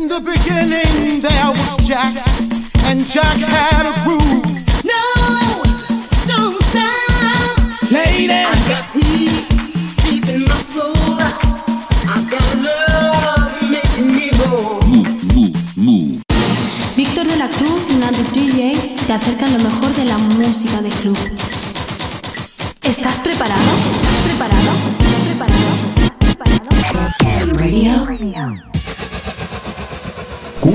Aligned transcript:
In 0.00 0.08
the 0.08 0.20
beginning 0.20 1.20
there 1.20 1.50
was 1.52 1.76
Jack, 1.86 2.14
and 2.88 3.04
Jack 3.04 3.36
had 3.36 3.84
a 3.84 3.92
groove. 4.02 4.48
No, 4.82 5.04
don't 6.24 6.56
stop. 6.64 7.92
Lady, 7.92 8.32
I 8.32 8.48
got 8.66 8.84
peace 8.94 9.52
deep 10.00 10.24
in 10.32 10.44
my 10.48 10.56
soul. 10.56 11.20
I 12.08 12.16
got 12.32 12.48
love 12.64 13.60
making 13.60 14.06
me 14.16 14.30
move. 15.76 16.22
Víctor 16.96 17.26
de 17.26 17.36
la 17.36 17.48
Cruz 17.50 17.90
y 17.90 17.96
Nandi 17.96 18.22
DJ 18.32 18.96
te 19.06 19.12
acercan 19.12 19.52
lo 19.52 19.58
mejor 19.58 19.94
de 19.96 20.04
la 20.06 20.16
música 20.16 20.80
de 20.80 20.88
club. 20.88 21.18
¿Estás 22.84 23.20
preparado? 23.20 23.70
¿Estás 23.92 24.20
preparado? 24.24 24.70
¿Estás 24.98 25.20
preparado? 25.26 25.68
¿Estás 26.80 27.16
preparado? 27.18 28.06
Radio. 28.06 28.69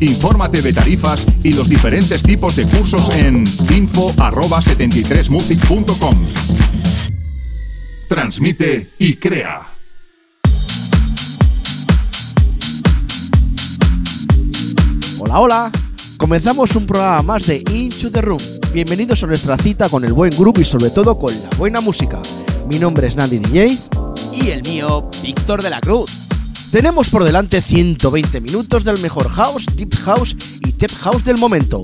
Infórmate 0.00 0.60
de 0.60 0.74
tarifas 0.74 1.24
y 1.42 1.54
los 1.54 1.70
diferentes 1.70 2.22
tipos 2.22 2.54
de 2.56 2.66
cursos 2.66 3.08
en 3.14 3.44
info@73music.com. 3.74 6.14
Transmite 8.08 8.90
y 8.98 9.16
crea. 9.16 9.62
Hola, 15.18 15.40
hola. 15.40 15.72
Comenzamos 16.18 16.76
un 16.76 16.86
programa 16.86 17.22
más 17.22 17.46
de 17.46 17.64
Into 17.72 18.10
the 18.10 18.20
Room. 18.20 18.42
Bienvenidos 18.72 19.22
a 19.22 19.26
nuestra 19.26 19.56
cita 19.56 19.88
con 19.88 20.04
el 20.04 20.12
buen 20.12 20.36
grupo 20.36 20.60
y 20.60 20.66
sobre 20.66 20.90
todo 20.90 21.18
con 21.18 21.32
la 21.32 21.48
buena 21.56 21.80
música. 21.80 22.20
Mi 22.68 22.78
nombre 22.78 23.06
es 23.06 23.16
Nandi 23.16 23.38
DJ. 23.38 23.78
Y 24.34 24.50
el 24.50 24.62
mío, 24.62 25.10
Víctor 25.22 25.62
de 25.62 25.70
la 25.70 25.80
Cruz. 25.80 26.25
Tenemos 26.76 27.08
por 27.08 27.24
delante 27.24 27.62
120 27.62 28.38
minutos 28.42 28.84
del 28.84 28.98
mejor 28.98 29.30
house, 29.30 29.64
deep 29.76 29.94
house 30.04 30.36
y 30.60 30.72
tech 30.72 30.94
house 30.98 31.24
del 31.24 31.38
momento. 31.38 31.82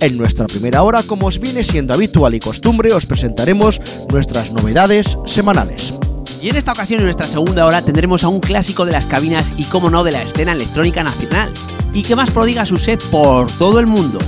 En 0.00 0.18
nuestra 0.18 0.46
primera 0.46 0.82
hora, 0.82 1.02
como 1.02 1.28
os 1.28 1.40
viene 1.40 1.64
siendo 1.64 1.94
habitual 1.94 2.34
y 2.34 2.40
costumbre, 2.40 2.92
os 2.92 3.06
presentaremos 3.06 3.80
nuestras 4.12 4.52
novedades 4.52 5.16
semanales. 5.24 5.94
Y 6.42 6.50
en 6.50 6.56
esta 6.56 6.72
ocasión, 6.72 7.00
en 7.00 7.06
nuestra 7.06 7.26
segunda 7.26 7.64
hora, 7.64 7.80
tendremos 7.80 8.22
a 8.22 8.28
un 8.28 8.40
clásico 8.40 8.84
de 8.84 8.92
las 8.92 9.06
cabinas 9.06 9.46
y, 9.56 9.64
como 9.64 9.88
no, 9.88 10.04
de 10.04 10.12
la 10.12 10.20
escena 10.20 10.52
electrónica 10.52 11.02
nacional. 11.02 11.50
Y 11.94 12.02
que 12.02 12.14
más 12.14 12.30
prodiga 12.30 12.66
su 12.66 12.76
set 12.76 13.02
por 13.04 13.50
todo 13.52 13.80
el 13.80 13.86
mundo. 13.86 14.18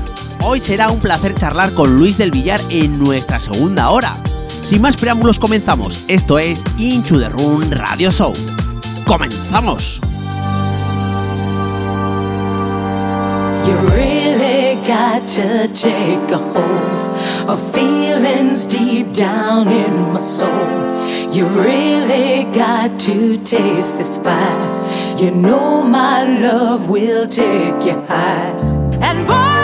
Hoy 0.40 0.60
será 0.60 0.88
un 0.88 1.00
placer 1.00 1.34
charlar 1.34 1.74
con 1.74 1.98
Luis 1.98 2.16
del 2.16 2.30
Villar 2.30 2.62
en 2.70 2.98
nuestra 2.98 3.38
segunda 3.38 3.90
hora. 3.90 4.16
Sin 4.64 4.80
más 4.80 4.96
preámbulos, 4.96 5.38
comenzamos. 5.38 6.06
Esto 6.08 6.38
es 6.38 6.64
Into 6.78 7.18
the 7.18 7.28
Room 7.28 7.70
Radio 7.70 8.10
Show. 8.10 8.32
¡Comenzamos! 9.04 10.00
You 13.66 13.74
really 14.00 14.76
got 14.86 15.28
to 15.30 15.68
take 15.74 16.30
a 16.30 16.38
hold 16.38 17.50
of 17.50 17.74
feelings 17.74 18.64
deep 18.66 19.12
down 19.12 19.66
in 19.68 20.12
my 20.12 20.20
soul. 20.20 20.86
You 21.32 21.46
really 21.48 22.44
got 22.54 23.00
to 23.00 23.36
taste 23.42 23.98
this 23.98 24.18
fire. 24.18 25.18
You 25.18 25.32
know 25.32 25.82
my 25.82 26.22
love 26.40 26.88
will 26.88 27.26
take 27.26 27.84
you 27.84 28.00
high. 28.06 28.54
And 29.02 29.26
boy, 29.26 29.55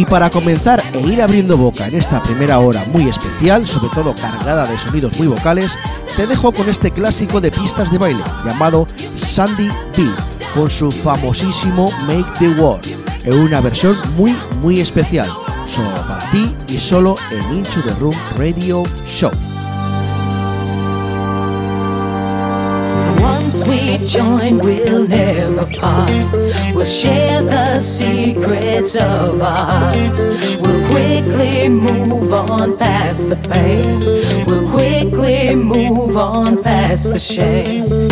Y 0.00 0.06
para 0.06 0.30
comenzar 0.30 0.82
e 0.94 1.00
ir 1.00 1.20
abriendo 1.20 1.58
boca 1.58 1.86
en 1.86 1.94
esta 1.94 2.22
primera 2.22 2.58
hora 2.58 2.82
muy 2.90 3.06
especial, 3.06 3.66
sobre 3.66 3.90
todo 3.90 4.14
cargada 4.14 4.64
de 4.64 4.78
sonidos 4.78 5.18
muy 5.18 5.26
vocales, 5.28 5.72
te 6.16 6.26
dejo 6.26 6.52
con 6.52 6.70
este 6.70 6.90
clásico 6.90 7.38
de 7.38 7.50
pistas 7.50 7.92
de 7.92 7.98
baile 7.98 8.24
llamado 8.42 8.88
Sandy 9.14 9.68
B, 9.94 10.10
con 10.54 10.70
su 10.70 10.90
famosísimo 10.90 11.90
Make 12.06 12.32
the 12.38 12.48
World, 12.48 12.86
en 13.26 13.34
una 13.40 13.60
versión 13.60 13.94
muy 14.16 14.34
muy 14.62 14.80
especial, 14.80 15.28
solo 15.66 15.90
para 16.08 16.18
ti 16.30 16.50
y 16.68 16.78
solo 16.78 17.16
en 17.30 17.58
Into 17.58 17.82
the 17.82 17.94
Room 18.00 18.16
Radio 18.38 18.82
Show. 19.06 19.49
Join, 24.10 24.58
we'll 24.58 25.06
never 25.06 25.66
part. 25.78 26.32
We'll 26.74 26.84
share 26.84 27.42
the 27.42 27.78
secrets 27.78 28.96
of 28.96 29.40
our 29.40 29.66
hearts. 29.66 30.24
We'll 30.24 30.88
quickly 30.88 31.68
move 31.68 32.32
on 32.32 32.76
past 32.76 33.28
the 33.28 33.36
pain. 33.36 34.00
We'll 34.46 34.68
quickly 34.70 35.54
move 35.54 36.16
on 36.16 36.62
past 36.62 37.12
the 37.12 37.18
shame. 37.18 38.10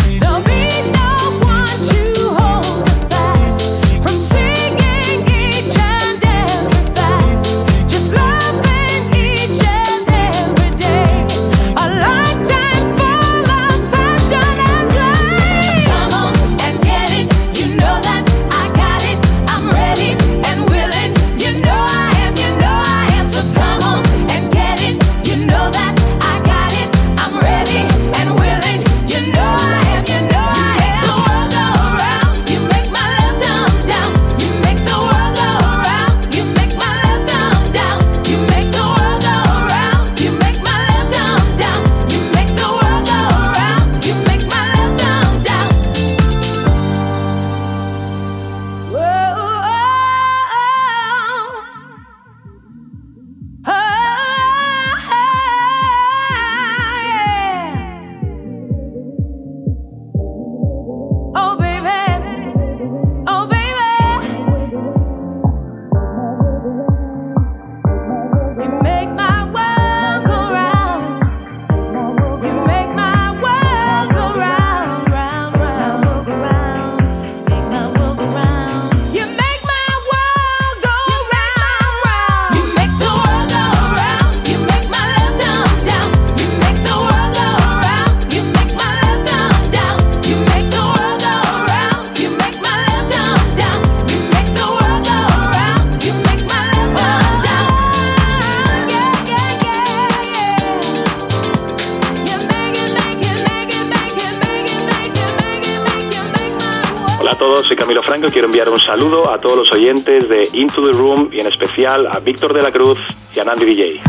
Into 110.58 110.90
the 110.90 110.99
Room 110.99 111.31
y 111.32 111.38
en 111.38 111.46
especial 111.46 112.08
a 112.08 112.19
Víctor 112.19 112.52
de 112.52 112.62
la 112.62 112.72
Cruz 112.72 112.99
y 113.37 113.38
a 113.38 113.44
Nandi 113.44 113.64
DJ. 113.64 114.00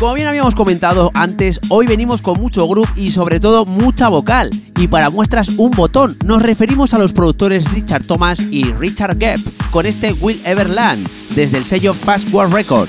Como 0.00 0.14
bien 0.14 0.26
habíamos 0.26 0.56
comentado 0.56 1.12
antes, 1.14 1.60
hoy 1.68 1.86
venimos 1.86 2.20
con 2.20 2.40
mucho 2.40 2.66
groove 2.66 2.90
y 2.96 3.10
sobre 3.10 3.38
todo 3.38 3.64
mucha 3.64 4.08
vocal. 4.08 4.50
Y 4.76 4.88
para 4.88 5.10
muestras 5.10 5.48
un 5.56 5.70
botón, 5.70 6.16
nos 6.24 6.42
referimos 6.42 6.92
a 6.92 6.98
los 6.98 7.12
productores 7.12 7.70
Richard 7.72 8.04
Thomas 8.04 8.40
y 8.50 8.64
Richard 8.72 9.18
Gepp 9.18 9.40
con 9.70 9.86
este 9.86 10.12
Will 10.12 10.40
Everland 10.44 11.06
desde 11.34 11.58
el 11.58 11.64
sello 11.64 11.94
Fast 11.94 12.32
World 12.32 12.52
Record. 12.54 12.88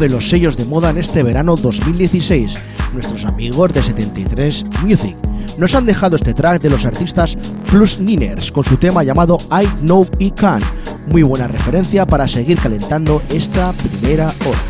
De 0.00 0.08
los 0.08 0.30
sellos 0.30 0.56
de 0.56 0.64
moda 0.64 0.90
en 0.90 0.96
este 0.96 1.22
verano 1.22 1.56
2016, 1.56 2.54
nuestros 2.94 3.26
amigos 3.26 3.72
de 3.72 3.82
73 3.82 4.64
Music. 4.82 5.14
Nos 5.58 5.74
han 5.74 5.84
dejado 5.84 6.16
este 6.16 6.32
track 6.32 6.62
de 6.62 6.70
los 6.70 6.86
artistas 6.86 7.36
Plus 7.70 8.00
Niners 8.00 8.50
con 8.50 8.64
su 8.64 8.78
tema 8.78 9.04
llamado 9.04 9.36
I 9.50 9.66
Know 9.82 10.06
I 10.18 10.30
Can. 10.30 10.62
Muy 11.08 11.22
buena 11.22 11.48
referencia 11.48 12.06
para 12.06 12.26
seguir 12.28 12.58
calentando 12.58 13.22
esta 13.28 13.72
primera 13.72 14.32
hora. 14.46 14.69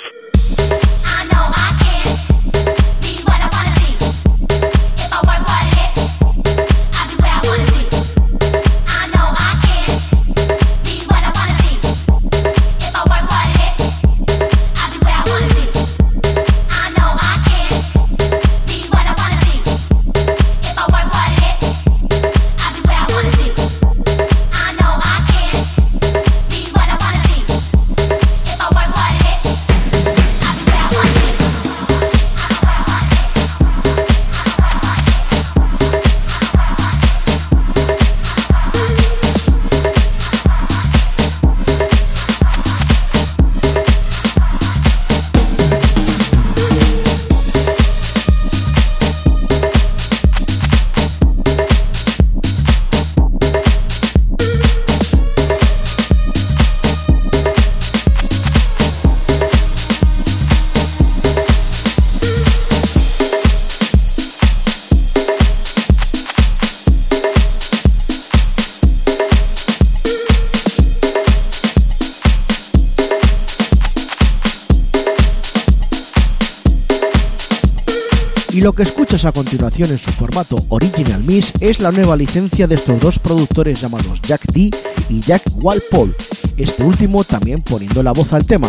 En 79.79 79.97
su 79.97 80.11
formato 80.11 80.57
Original 80.69 81.23
Miss 81.23 81.53
es 81.59 81.79
la 81.79 81.91
nueva 81.91 82.15
licencia 82.15 82.67
de 82.67 82.75
estos 82.75 82.99
dos 82.99 83.17
productores 83.17 83.81
llamados 83.81 84.21
Jack 84.21 84.51
D 84.51 84.69
y 85.09 85.21
Jack 85.21 85.43
Walpole, 85.55 86.13
este 86.57 86.83
último 86.83 87.23
también 87.23 87.61
poniendo 87.61 88.03
la 88.03 88.11
voz 88.11 88.33
al 88.33 88.45
tema, 88.45 88.67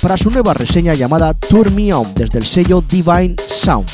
para 0.00 0.16
su 0.16 0.30
nueva 0.30 0.54
reseña 0.54 0.94
llamada 0.94 1.34
Tour 1.34 1.70
Me 1.72 1.92
On 1.92 2.14
desde 2.14 2.38
el 2.38 2.46
sello 2.46 2.82
Divine 2.88 3.36
Sound. 3.46 3.93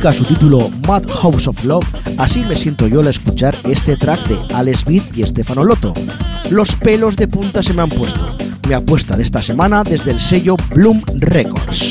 Su 0.00 0.24
título 0.24 0.70
Mad 0.88 1.04
House 1.20 1.46
of 1.46 1.62
Love, 1.64 1.86
así 2.16 2.40
me 2.40 2.56
siento 2.56 2.88
yo 2.88 3.00
al 3.00 3.06
escuchar 3.06 3.54
este 3.64 3.96
track 3.96 4.18
de 4.28 4.54
Alex 4.54 4.84
Beat 4.86 5.16
y 5.16 5.22
Stefano 5.22 5.62
Lotto. 5.62 5.92
Los 6.50 6.74
pelos 6.74 7.16
de 7.16 7.28
punta 7.28 7.62
se 7.62 7.74
me 7.74 7.82
han 7.82 7.90
puesto. 7.90 8.26
Mi 8.66 8.74
apuesta 8.74 9.14
de 9.14 9.22
esta 9.22 9.42
semana 9.42 9.84
desde 9.84 10.10
el 10.10 10.20
sello 10.20 10.56
Bloom 10.74 11.02
Records. 11.16 11.89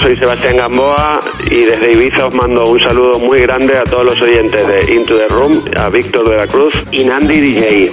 Soy 0.00 0.16
Sebastián 0.16 0.56
Gamboa 0.56 1.20
y 1.48 1.64
desde 1.64 1.92
Ibiza 1.92 2.26
os 2.26 2.34
mando 2.34 2.64
un 2.64 2.80
saludo 2.80 3.20
muy 3.20 3.40
grande 3.40 3.78
a 3.78 3.84
todos 3.84 4.04
los 4.04 4.20
oyentes 4.20 4.66
de 4.66 4.92
Into 4.92 5.16
the 5.16 5.28
Room, 5.28 5.62
a 5.76 5.88
Víctor 5.88 6.28
de 6.28 6.36
la 6.36 6.46
Cruz 6.48 6.74
y 6.90 7.04
Nandi 7.04 7.40
DJ. 7.40 7.92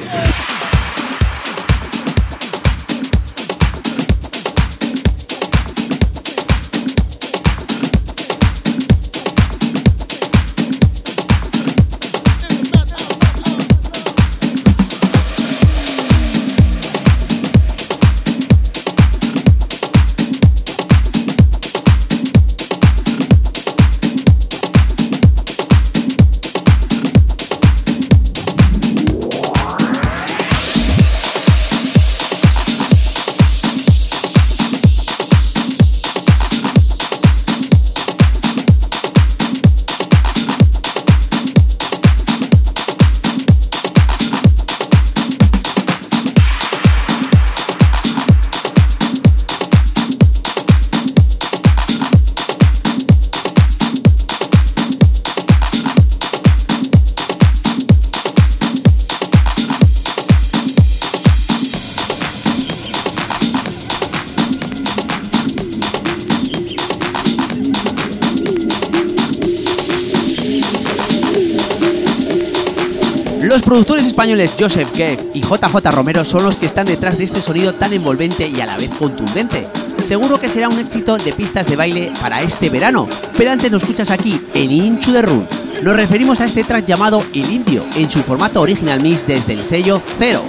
Productores 73.73 74.05
españoles 74.05 74.55
Joseph 74.59 74.91
Keck 74.91 75.19
y 75.33 75.41
JJ 75.41 75.89
Romero 75.89 76.23
son 76.23 76.43
los 76.43 76.57
que 76.57 76.67
están 76.67 76.85
detrás 76.85 77.17
de 77.17 77.23
este 77.23 77.41
sonido 77.41 77.73
tan 77.73 77.91
envolvente 77.91 78.47
y 78.47 78.61
a 78.61 78.67
la 78.67 78.77
vez 78.77 78.91
contundente. 78.91 79.67
Seguro 80.07 80.39
que 80.39 80.47
será 80.47 80.69
un 80.69 80.77
éxito 80.77 81.17
de 81.17 81.33
pistas 81.33 81.65
de 81.65 81.75
baile 81.75 82.13
para 82.21 82.39
este 82.43 82.69
verano, 82.69 83.09
pero 83.35 83.49
antes 83.49 83.71
nos 83.71 83.81
escuchas 83.81 84.11
aquí 84.11 84.39
en 84.53 84.71
Inchu 84.71 85.11
de 85.11 85.23
Room. 85.23 85.47
Nos 85.81 85.95
referimos 85.95 86.39
a 86.39 86.45
este 86.45 86.63
track 86.63 86.85
llamado 86.85 87.23
El 87.33 87.51
Indio, 87.51 87.83
en 87.95 88.11
su 88.11 88.19
formato 88.19 88.61
original 88.61 89.01
mix 89.01 89.25
desde 89.25 89.53
el 89.53 89.63
sello 89.63 89.99
Cero. 90.19 90.43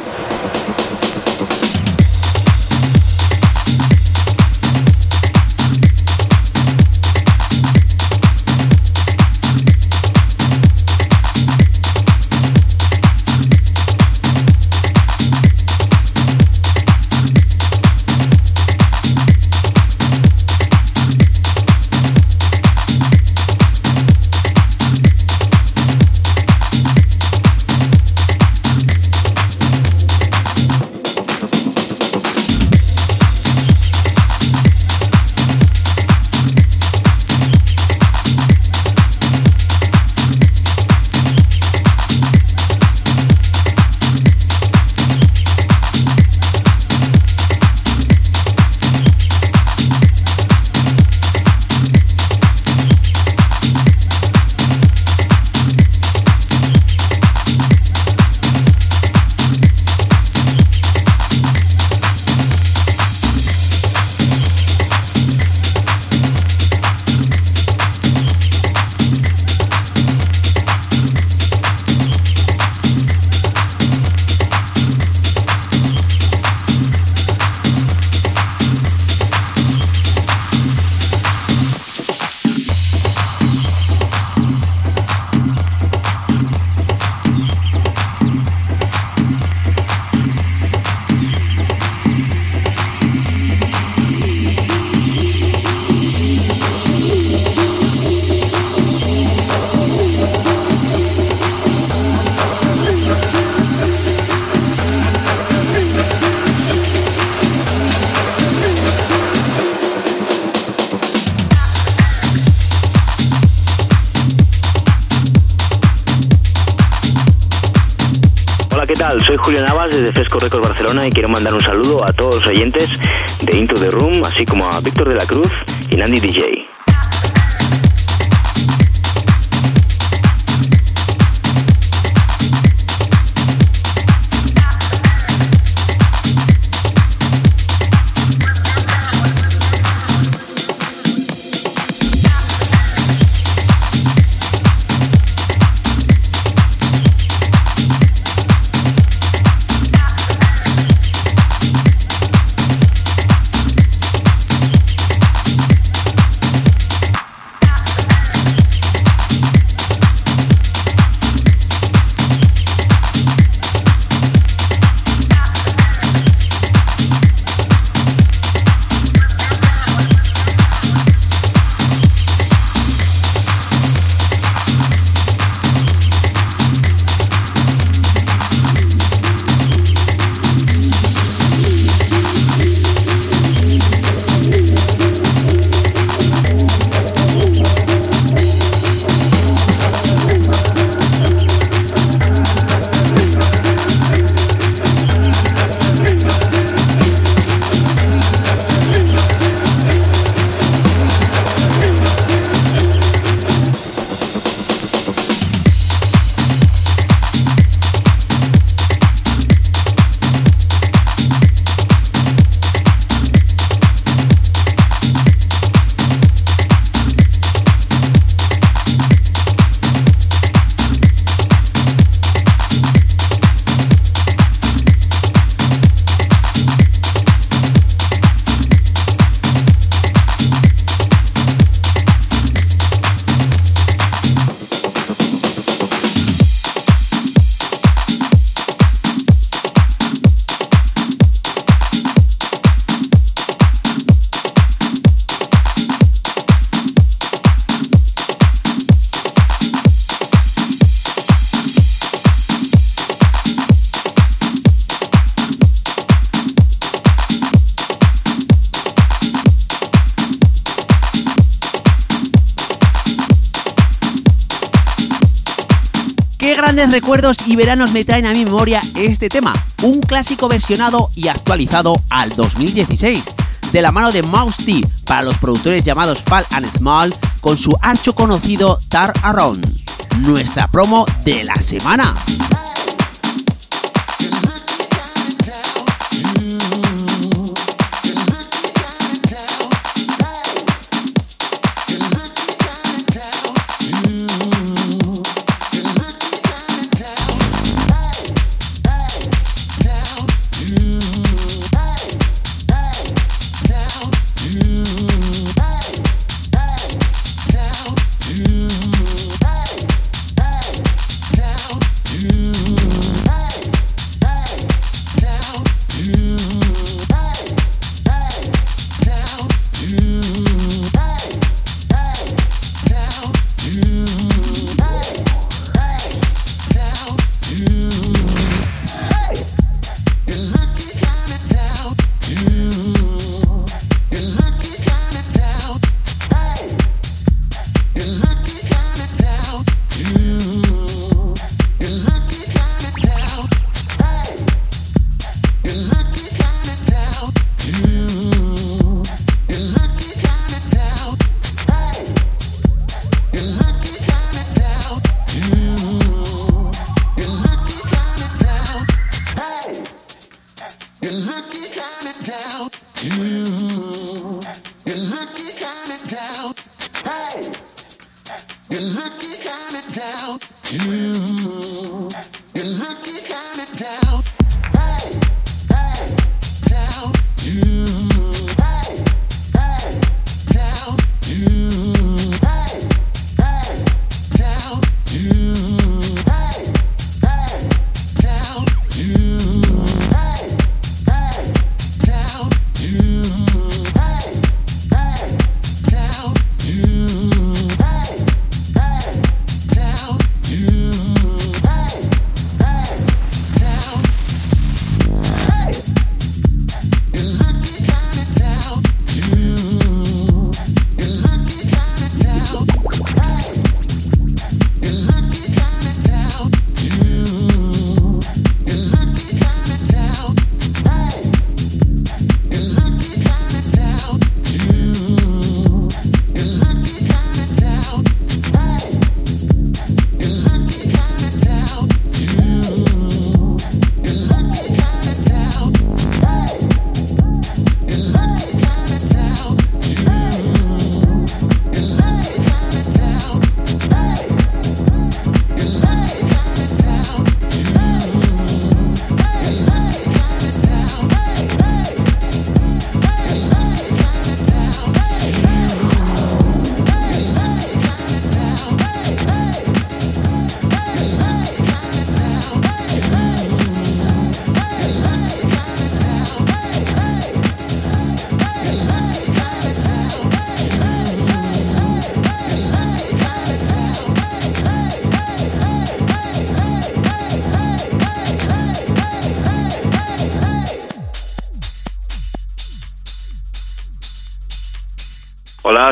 Y 267.54 267.56
veranos 267.56 267.92
me 267.92 268.04
traen 268.04 268.26
a 268.26 268.32
mi 268.32 268.44
memoria 268.44 268.80
este 268.96 269.28
tema, 269.28 269.52
un 269.82 270.00
clásico 270.00 270.48
versionado 270.48 271.12
y 271.14 271.28
actualizado 271.28 271.94
al 272.10 272.30
2016, 272.30 273.22
de 273.70 273.80
la 273.80 273.92
mano 273.92 274.10
de 274.10 274.22
Mouse 274.22 274.56
T 274.64 274.80
para 275.06 275.22
los 275.22 275.38
productores 275.38 275.84
llamados 275.84 276.20
Fall 276.22 276.44
and 276.50 276.68
Small 276.68 277.14
con 277.40 277.56
su 277.56 277.72
ancho 277.80 278.12
conocido 278.12 278.80
Tar 278.88 279.12
Around, 279.22 279.84
nuestra 280.22 280.66
promo 280.66 281.06
de 281.24 281.44
la 281.44 281.54
semana. 281.62 282.12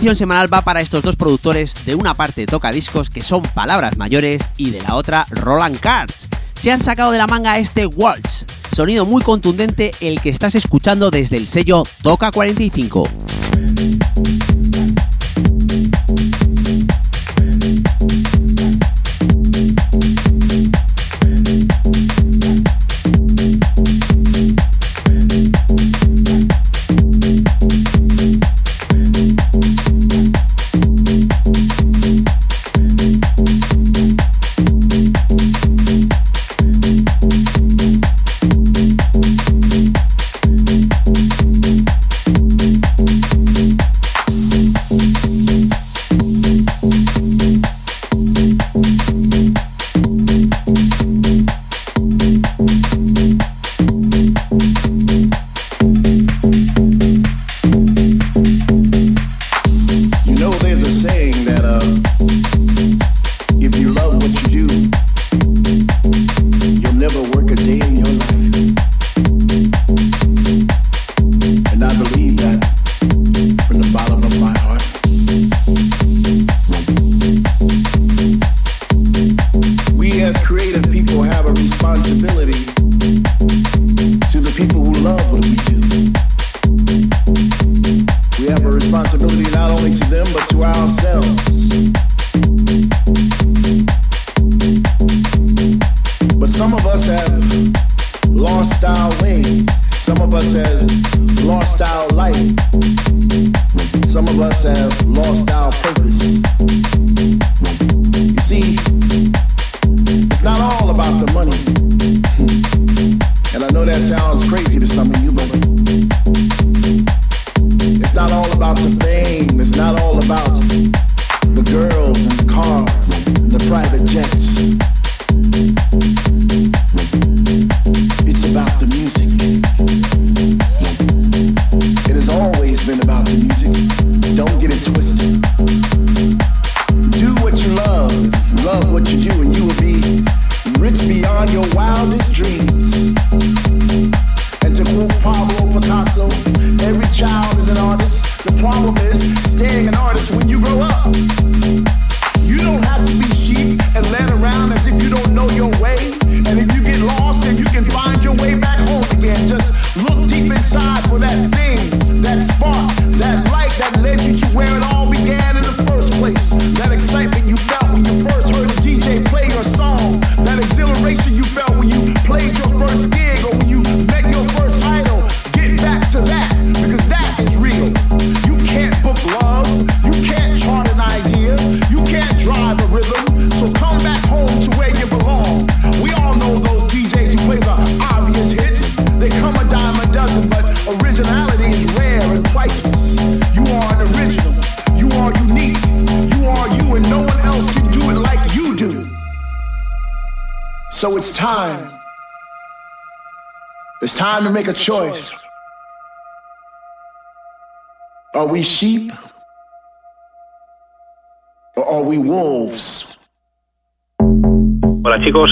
Semanal 0.00 0.52
va 0.52 0.62
para 0.62 0.80
estos 0.80 1.02
dos 1.02 1.16
productores, 1.16 1.84
de 1.84 1.94
una 1.94 2.14
parte 2.14 2.46
toca 2.46 2.70
discos 2.72 3.10
que 3.10 3.20
son 3.20 3.42
palabras 3.42 3.98
mayores 3.98 4.42
y 4.56 4.70
de 4.70 4.82
la 4.82 4.94
otra 4.94 5.26
Roland 5.30 5.78
Cards. 5.78 6.26
Se 6.54 6.72
han 6.72 6.82
sacado 6.82 7.12
de 7.12 7.18
la 7.18 7.26
manga 7.26 7.58
este 7.58 7.86
Waltz, 7.86 8.46
sonido 8.74 9.04
muy 9.04 9.22
contundente 9.22 9.90
el 10.00 10.20
que 10.20 10.30
estás 10.30 10.54
escuchando 10.54 11.10
desde 11.10 11.36
el 11.36 11.46
sello 11.46 11.82
Toca 12.02 12.30
45. 12.30 13.08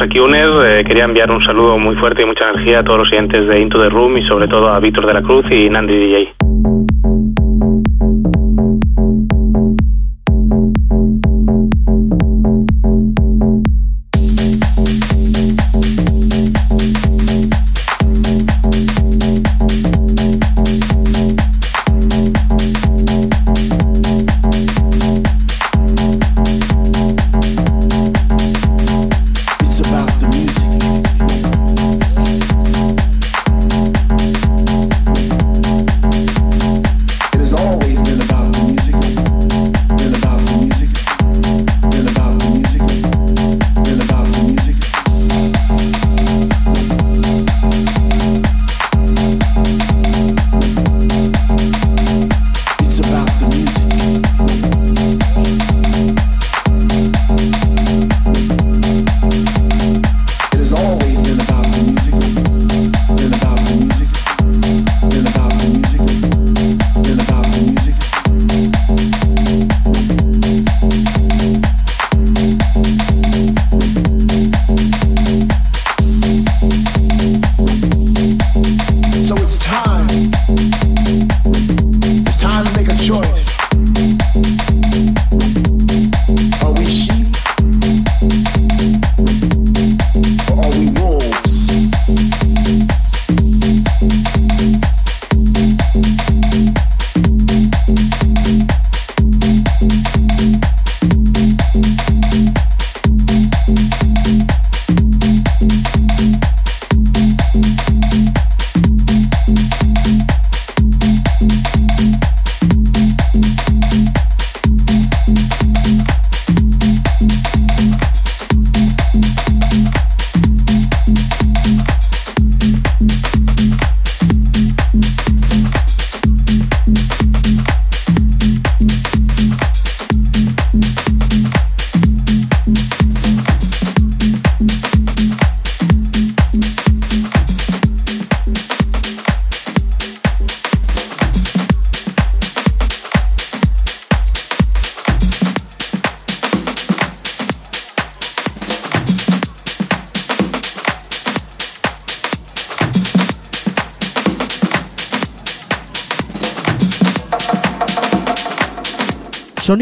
Kiuner. 0.09 0.49
Eh, 0.65 0.85
quería 0.85 1.05
enviar 1.05 1.31
un 1.31 1.43
saludo 1.43 1.79
muy 1.79 1.97
fuerte 1.97 2.23
y 2.23 2.25
mucha 2.25 2.51
energía 2.51 2.81
a 2.81 2.85
todos 2.85 2.99
los 3.01 3.09
siguientes 3.09 3.47
de 3.47 3.61
Into 3.61 3.81
the 3.81 3.89
Room 3.89 4.17
y 4.17 4.27
sobre 4.27 4.49
todo 4.49 4.69
a 4.69 4.81
Víctor 4.81 5.07
de 5.07 5.15
la 5.15 5.23
Cruz 5.23 5.45
y 5.51 5.69
Nandi 5.69 5.97
DJ. 5.97 6.38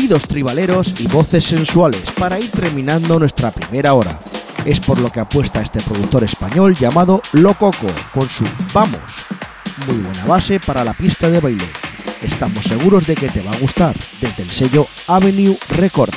tribaleros 0.08 1.00
y 1.00 1.08
voces 1.08 1.44
sensuales 1.44 2.04
para 2.18 2.38
ir 2.38 2.48
terminando 2.50 3.18
nuestra 3.18 3.50
primera 3.50 3.92
hora. 3.94 4.16
Es 4.64 4.78
por 4.78 5.00
lo 5.00 5.10
que 5.10 5.20
apuesta 5.20 5.60
este 5.60 5.80
productor 5.80 6.22
español 6.22 6.74
llamado 6.74 7.20
Lococo 7.32 7.88
con 8.14 8.28
su 8.28 8.44
Vamos. 8.72 9.26
Muy 9.86 9.96
buena 9.96 10.24
base 10.24 10.60
para 10.60 10.84
la 10.84 10.94
pista 10.94 11.28
de 11.28 11.40
baile. 11.40 11.66
Estamos 12.22 12.64
seguros 12.64 13.06
de 13.06 13.16
que 13.16 13.28
te 13.28 13.42
va 13.42 13.50
a 13.50 13.58
gustar 13.58 13.96
desde 14.20 14.44
el 14.44 14.50
sello 14.50 14.86
Avenue 15.08 15.58
Record. 15.70 16.14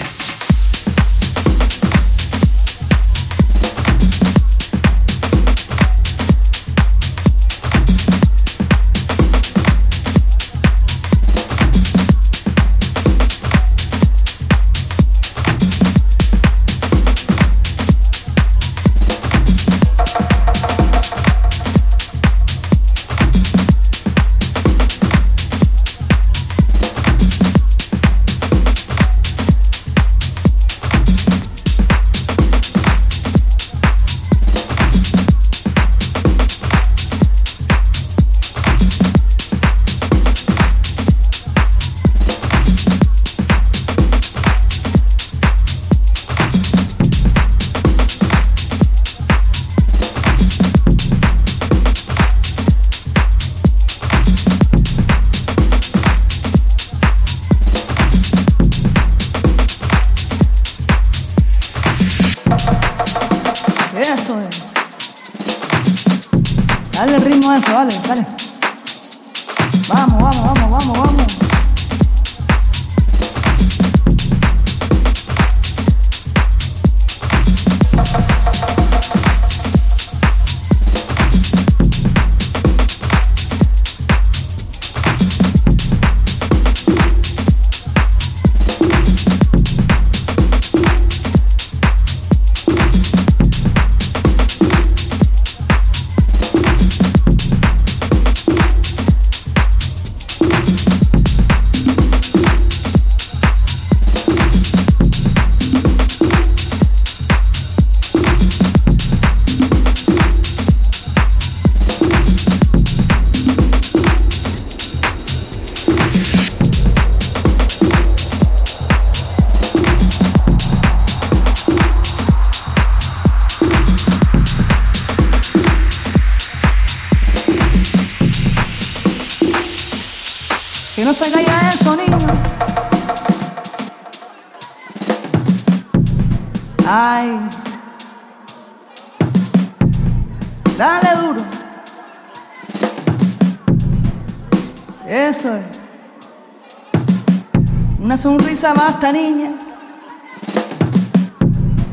Recordings. 148.59 148.61
sonrisa 148.61 148.73
basta, 148.73 149.11
niña. 149.11 149.51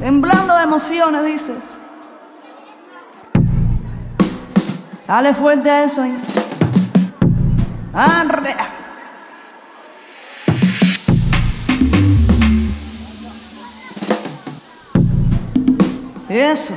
Temblando 0.00 0.56
de 0.56 0.62
emociones, 0.62 1.24
dices. 1.24 1.70
Dale 5.06 5.34
fuerte 5.34 5.70
a 5.70 5.84
eso 5.84 6.02
ahí. 6.02 6.16
Arre. 7.92 8.56
Eso. 16.28 16.74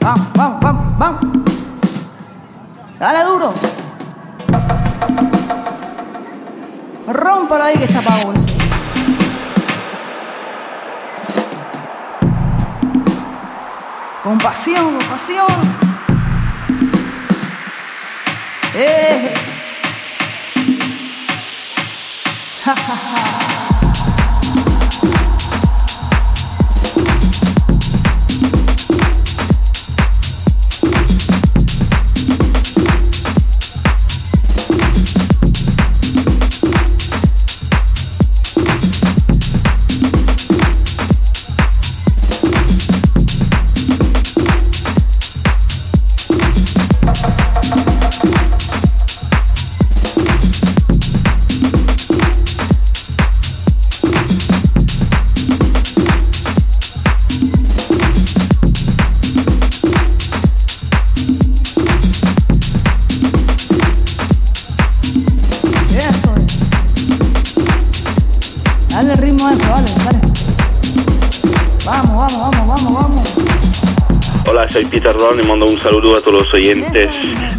Vamos, 0.00 0.32
vamos, 0.34 0.60
vamos, 0.60 0.98
vamos. 0.98 1.20
Dale 2.98 3.24
duro. 3.24 3.52
Rómpalo 7.06 7.62
ahí 7.64 7.78
que 7.78 7.84
está 7.84 8.00
pago 8.00 8.32
eso. 8.32 8.58
Compasión, 14.22 14.98
compasión. 14.98 15.46
Eh. 18.74 19.34
Ja, 22.66 22.74
ja, 22.74 22.96
ja. 22.96 23.55
Le 75.00 75.42
mando 75.42 75.66
un 75.66 75.78
saludo 75.78 76.16
a 76.16 76.20
todos 76.20 76.44
los 76.44 76.54
oyentes 76.54 77.14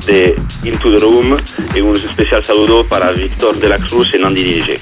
de 0.07 0.35
Into 0.63 0.95
the 0.95 0.97
Room 0.97 1.37
y 1.75 1.81
un 1.81 1.95
especial 1.95 2.43
saludo 2.43 2.83
para 2.83 3.11
Víctor 3.11 3.55
de 3.59 3.69
la 3.69 3.77
Cruz 3.77 4.11
y 4.15 4.17
Nandi 4.17 4.43
DJ. 4.43 4.79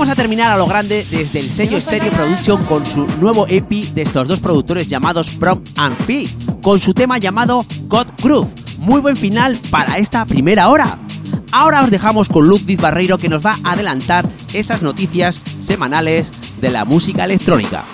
Vamos 0.00 0.12
a 0.14 0.16
terminar 0.16 0.50
a 0.50 0.56
lo 0.56 0.66
grande 0.66 1.06
desde 1.10 1.40
el 1.40 1.52
sello 1.52 1.78
Stereo 1.78 2.10
Production 2.10 2.64
con 2.64 2.86
su 2.86 3.06
nuevo 3.20 3.46
EP 3.50 3.68
de 3.68 4.00
estos 4.00 4.28
dos 4.28 4.40
productores 4.40 4.88
llamados 4.88 5.28
From 5.32 5.62
and 5.76 5.94
Fee, 6.06 6.26
con 6.62 6.80
su 6.80 6.94
tema 6.94 7.18
llamado 7.18 7.66
God 7.86 8.06
Groove. 8.22 8.48
Muy 8.78 9.02
buen 9.02 9.14
final 9.14 9.58
para 9.70 9.98
esta 9.98 10.24
primera 10.24 10.70
hora. 10.70 10.96
Ahora 11.52 11.84
os 11.84 11.90
dejamos 11.90 12.30
con 12.30 12.48
Ludwig 12.48 12.80
Barreiro 12.80 13.18
que 13.18 13.28
nos 13.28 13.44
va 13.44 13.58
a 13.62 13.72
adelantar 13.72 14.26
esas 14.54 14.80
noticias 14.80 15.38
semanales 15.58 16.28
de 16.62 16.70
la 16.70 16.86
música 16.86 17.24
electrónica. 17.24 17.84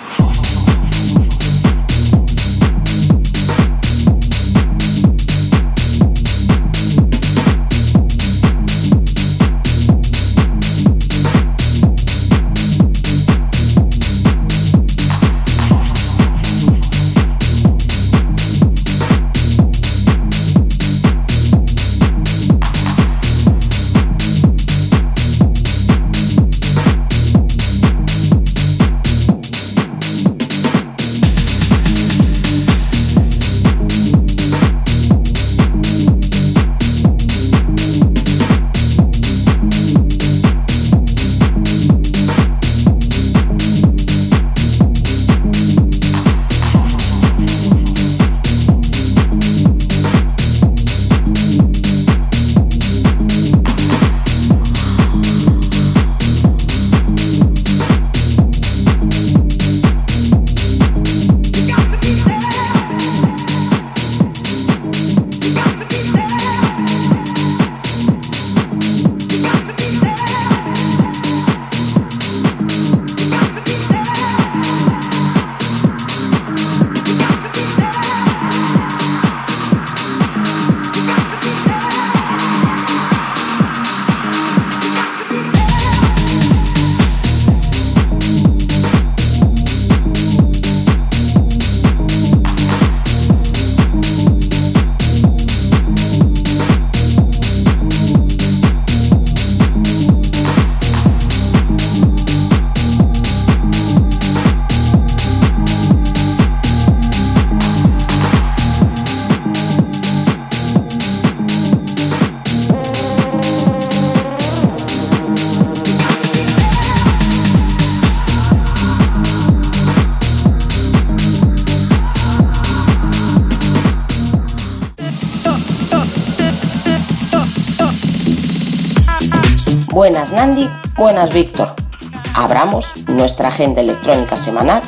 Nuestra 133.17 133.49
agenda 133.49 133.81
electrónica 133.81 134.37
semanal 134.37 134.81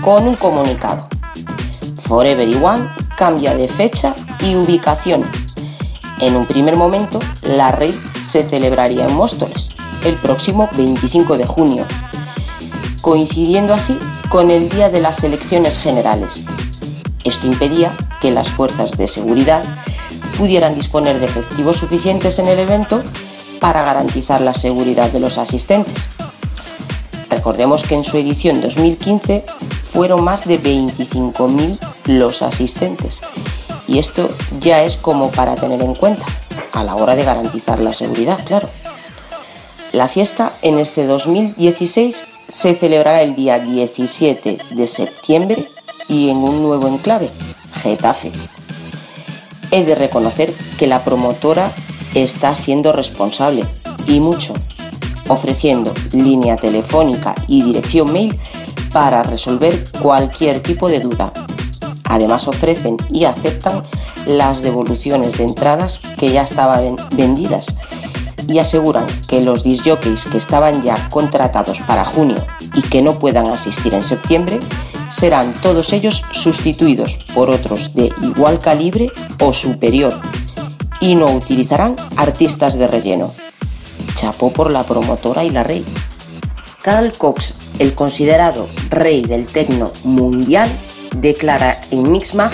con 0.00 0.26
un 0.26 0.36
comunicado. 0.36 1.08
Forever 2.00 2.48
One 2.62 2.88
cambia 3.16 3.54
de 3.54 3.68
fecha 3.68 4.14
y 4.40 4.54
ubicación. 4.54 5.22
En 6.20 6.36
un 6.36 6.46
primer 6.46 6.76
momento, 6.76 7.18
la 7.42 7.72
rave 7.72 7.98
se 8.24 8.44
celebraría 8.44 9.06
en 9.06 9.14
Móstoles 9.14 9.70
el 10.04 10.14
próximo 10.14 10.68
25 10.76 11.36
de 11.36 11.46
junio, 11.46 11.86
coincidiendo 13.00 13.74
así 13.74 13.98
con 14.28 14.50
el 14.50 14.68
día 14.68 14.88
de 14.88 15.00
las 15.00 15.22
elecciones 15.24 15.78
generales. 15.78 16.44
Esto 17.24 17.46
impedía 17.46 17.92
que 18.20 18.30
las 18.30 18.50
fuerzas 18.50 18.96
de 18.96 19.06
seguridad 19.06 19.62
pudieran 20.38 20.74
disponer 20.74 21.20
de 21.20 21.26
efectivos 21.26 21.76
suficientes 21.76 22.38
en 22.38 22.48
el 22.48 22.58
evento 22.58 23.02
para 23.60 23.84
garantizar 23.84 24.40
la 24.40 24.54
seguridad 24.54 25.10
de 25.10 25.20
los 25.20 25.38
asistentes. 25.38 26.08
Recordemos 27.42 27.82
que 27.82 27.96
en 27.96 28.04
su 28.04 28.18
edición 28.18 28.60
2015 28.60 29.44
fueron 29.90 30.22
más 30.22 30.46
de 30.46 30.62
25.000 30.62 31.76
los 32.06 32.40
asistentes 32.40 33.20
y 33.88 33.98
esto 33.98 34.30
ya 34.60 34.84
es 34.84 34.96
como 34.96 35.28
para 35.32 35.56
tener 35.56 35.82
en 35.82 35.96
cuenta 35.96 36.24
a 36.72 36.84
la 36.84 36.94
hora 36.94 37.16
de 37.16 37.24
garantizar 37.24 37.80
la 37.80 37.92
seguridad, 37.92 38.38
claro. 38.44 38.68
La 39.90 40.06
fiesta 40.06 40.52
en 40.62 40.78
este 40.78 41.04
2016 41.04 42.26
se 42.46 42.76
celebrará 42.76 43.22
el 43.22 43.34
día 43.34 43.58
17 43.58 44.58
de 44.70 44.86
septiembre 44.86 45.68
y 46.06 46.30
en 46.30 46.36
un 46.36 46.62
nuevo 46.62 46.86
enclave, 46.86 47.28
Getafe. 47.82 48.30
He 49.72 49.84
de 49.84 49.96
reconocer 49.96 50.54
que 50.78 50.86
la 50.86 51.02
promotora 51.02 51.72
está 52.14 52.54
siendo 52.54 52.92
responsable 52.92 53.64
y 54.06 54.20
mucho, 54.20 54.54
ofreciendo 55.32 55.92
línea 56.12 56.56
telefónica 56.56 57.34
y 57.48 57.62
dirección 57.62 58.12
mail 58.12 58.38
para 58.92 59.22
resolver 59.22 59.90
cualquier 60.00 60.60
tipo 60.60 60.88
de 60.88 61.00
duda. 61.00 61.32
Además 62.04 62.46
ofrecen 62.46 62.96
y 63.10 63.24
aceptan 63.24 63.82
las 64.26 64.62
devoluciones 64.62 65.38
de 65.38 65.44
entradas 65.44 66.00
que 66.18 66.30
ya 66.30 66.42
estaban 66.42 66.96
vendidas 67.16 67.74
y 68.46 68.58
aseguran 68.58 69.06
que 69.28 69.40
los 69.40 69.62
disjockeys 69.62 70.26
que 70.26 70.36
estaban 70.36 70.82
ya 70.82 71.08
contratados 71.10 71.80
para 71.80 72.04
junio 72.04 72.36
y 72.74 72.82
que 72.82 73.02
no 73.02 73.18
puedan 73.18 73.46
asistir 73.46 73.94
en 73.94 74.02
septiembre 74.02 74.60
serán 75.10 75.54
todos 75.54 75.92
ellos 75.92 76.24
sustituidos 76.32 77.18
por 77.34 77.50
otros 77.50 77.94
de 77.94 78.10
igual 78.22 78.60
calibre 78.60 79.10
o 79.40 79.52
superior 79.52 80.12
y 81.00 81.14
no 81.14 81.26
utilizarán 81.26 81.96
artistas 82.16 82.78
de 82.78 82.86
relleno. 82.86 83.32
Chapó 84.22 84.52
por 84.52 84.70
la 84.70 84.84
promotora 84.84 85.42
y 85.42 85.50
la 85.50 85.64
rey. 85.64 85.84
Carl 86.80 87.10
Cox, 87.10 87.56
el 87.80 87.92
considerado 87.92 88.68
rey 88.88 89.22
del 89.22 89.46
tecno 89.46 89.90
mundial, 90.04 90.70
declara 91.16 91.80
en 91.90 92.12
Mixmag 92.12 92.52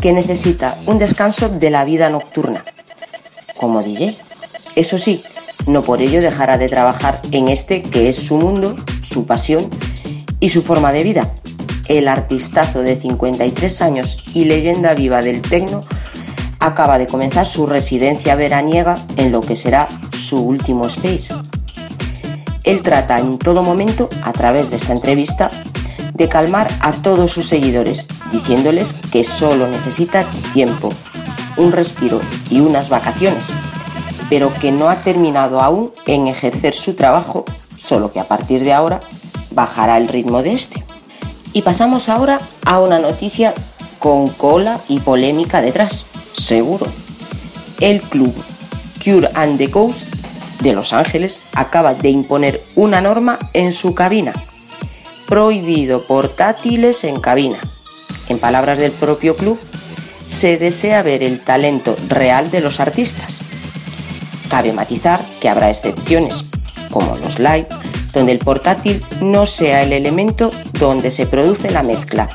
que 0.00 0.14
necesita 0.14 0.78
un 0.86 0.98
descanso 0.98 1.50
de 1.50 1.68
la 1.68 1.84
vida 1.84 2.08
nocturna, 2.08 2.64
como 3.58 3.82
DJ. 3.82 4.16
Eso 4.76 4.96
sí, 4.96 5.22
no 5.66 5.82
por 5.82 6.00
ello 6.00 6.22
dejará 6.22 6.56
de 6.56 6.70
trabajar 6.70 7.20
en 7.32 7.48
este 7.48 7.82
que 7.82 8.08
es 8.08 8.16
su 8.16 8.38
mundo, 8.38 8.74
su 9.02 9.26
pasión 9.26 9.68
y 10.40 10.48
su 10.48 10.62
forma 10.62 10.90
de 10.90 11.02
vida. 11.02 11.30
El 11.86 12.08
artistazo 12.08 12.80
de 12.80 12.96
53 12.96 13.82
años 13.82 14.24
y 14.32 14.46
leyenda 14.46 14.94
viva 14.94 15.20
del 15.20 15.42
tecno 15.42 15.82
acaba 16.60 16.98
de 16.98 17.06
comenzar 17.06 17.46
su 17.46 17.66
residencia 17.66 18.36
veraniega 18.36 18.96
en 19.16 19.32
lo 19.32 19.40
que 19.40 19.56
será 19.56 19.88
su 20.12 20.40
último 20.40 20.86
space. 20.86 21.34
Él 22.64 22.82
trata 22.82 23.18
en 23.18 23.38
todo 23.38 23.62
momento, 23.62 24.08
a 24.22 24.32
través 24.32 24.70
de 24.70 24.76
esta 24.76 24.92
entrevista, 24.92 25.50
de 26.12 26.28
calmar 26.28 26.70
a 26.80 26.92
todos 26.92 27.32
sus 27.32 27.46
seguidores, 27.46 28.08
diciéndoles 28.30 28.92
que 29.10 29.24
solo 29.24 29.66
necesita 29.66 30.24
tiempo, 30.52 30.90
un 31.56 31.72
respiro 31.72 32.20
y 32.50 32.60
unas 32.60 32.90
vacaciones, 32.90 33.50
pero 34.28 34.52
que 34.52 34.70
no 34.70 34.90
ha 34.90 35.02
terminado 35.02 35.60
aún 35.60 35.92
en 36.06 36.28
ejercer 36.28 36.74
su 36.74 36.94
trabajo, 36.94 37.46
solo 37.78 38.12
que 38.12 38.20
a 38.20 38.28
partir 38.28 38.62
de 38.62 38.74
ahora 38.74 39.00
bajará 39.52 39.96
el 39.96 40.08
ritmo 40.08 40.42
de 40.42 40.52
este. 40.52 40.84
Y 41.54 41.62
pasamos 41.62 42.08
ahora 42.08 42.38
a 42.66 42.78
una 42.80 42.98
noticia 42.98 43.54
con 43.98 44.28
cola 44.28 44.78
y 44.88 45.00
polémica 45.00 45.62
detrás 45.62 46.04
seguro. 46.40 46.86
El 47.80 48.00
club 48.00 48.34
Cure 49.02 49.30
and 49.34 49.58
the 49.58 49.68
Ghost 49.68 50.14
de 50.60 50.72
Los 50.72 50.92
Ángeles 50.92 51.42
acaba 51.54 51.94
de 51.94 52.10
imponer 52.10 52.62
una 52.74 53.00
norma 53.00 53.38
en 53.52 53.72
su 53.72 53.94
cabina. 53.94 54.32
Prohibido 55.28 56.02
portátiles 56.06 57.04
en 57.04 57.20
cabina. 57.20 57.58
En 58.28 58.38
palabras 58.38 58.78
del 58.78 58.92
propio 58.92 59.36
club, 59.36 59.58
se 60.26 60.58
desea 60.58 61.02
ver 61.02 61.22
el 61.22 61.40
talento 61.40 61.96
real 62.08 62.50
de 62.50 62.60
los 62.60 62.80
artistas. 62.80 63.38
Cabe 64.48 64.72
matizar 64.72 65.20
que 65.40 65.48
habrá 65.48 65.70
excepciones, 65.70 66.44
como 66.90 67.16
los 67.16 67.38
live, 67.38 67.66
donde 68.12 68.32
el 68.32 68.38
portátil 68.38 69.02
no 69.20 69.46
sea 69.46 69.82
el 69.82 69.92
elemento 69.92 70.50
donde 70.78 71.10
se 71.10 71.26
produce 71.26 71.70
la 71.70 71.82
mezcla. 71.82 72.28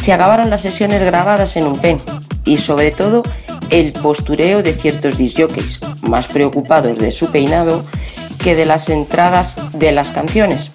Se 0.00 0.12
acabaron 0.12 0.50
las 0.50 0.62
sesiones 0.62 1.02
grabadas 1.02 1.56
en 1.56 1.66
un 1.66 1.78
pen 1.78 2.00
y 2.44 2.56
sobre 2.58 2.90
todo 2.90 3.22
el 3.70 3.92
postureo 3.92 4.62
de 4.62 4.72
ciertos 4.72 5.16
disjockeys, 5.16 5.80
más 6.02 6.26
preocupados 6.26 6.98
de 6.98 7.12
su 7.12 7.30
peinado 7.30 7.82
que 8.42 8.54
de 8.54 8.66
las 8.66 8.88
entradas 8.88 9.56
de 9.72 9.92
las 9.92 10.10
canciones. 10.10 10.70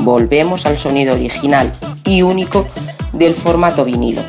Volvemos 0.00 0.66
al 0.66 0.78
sonido 0.78 1.14
original 1.14 1.72
y 2.04 2.22
único 2.22 2.66
del 3.12 3.34
formato 3.34 3.84
vinilo. 3.84 4.22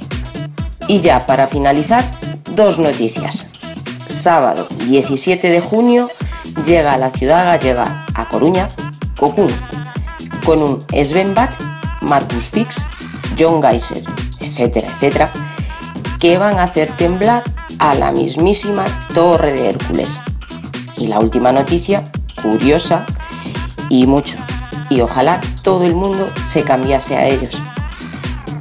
Y 0.87 1.01
ya 1.01 1.25
para 1.25 1.47
finalizar, 1.47 2.09
dos 2.55 2.79
noticias. 2.79 3.47
Sábado 4.07 4.67
17 4.87 5.49
de 5.49 5.61
junio 5.61 6.09
llega 6.65 6.93
a 6.93 6.97
la 6.97 7.09
ciudad 7.09 7.45
gallega, 7.45 8.05
a 8.13 8.27
Coruña, 8.27 8.69
Copún, 9.17 9.51
con 10.45 10.61
un 10.61 10.79
Sven 11.03 11.33
Bat, 11.33 11.51
Marcus 12.01 12.49
Fix, 12.49 12.85
John 13.39 13.61
Geiser, 13.61 14.03
etcétera, 14.39 14.87
etcétera, 14.87 15.31
que 16.21 16.37
van 16.37 16.59
a 16.59 16.63
hacer 16.63 16.93
temblar 16.93 17.43
a 17.79 17.95
la 17.95 18.11
mismísima 18.11 18.85
Torre 19.15 19.51
de 19.53 19.69
Hércules. 19.69 20.19
Y 20.95 21.07
la 21.07 21.19
última 21.19 21.51
noticia, 21.51 22.03
curiosa 22.43 23.07
y 23.89 24.05
mucho, 24.05 24.37
y 24.91 25.01
ojalá 25.01 25.41
todo 25.63 25.83
el 25.83 25.95
mundo 25.95 26.27
se 26.47 26.61
cambiase 26.61 27.17
a 27.17 27.27
ellos. 27.27 27.63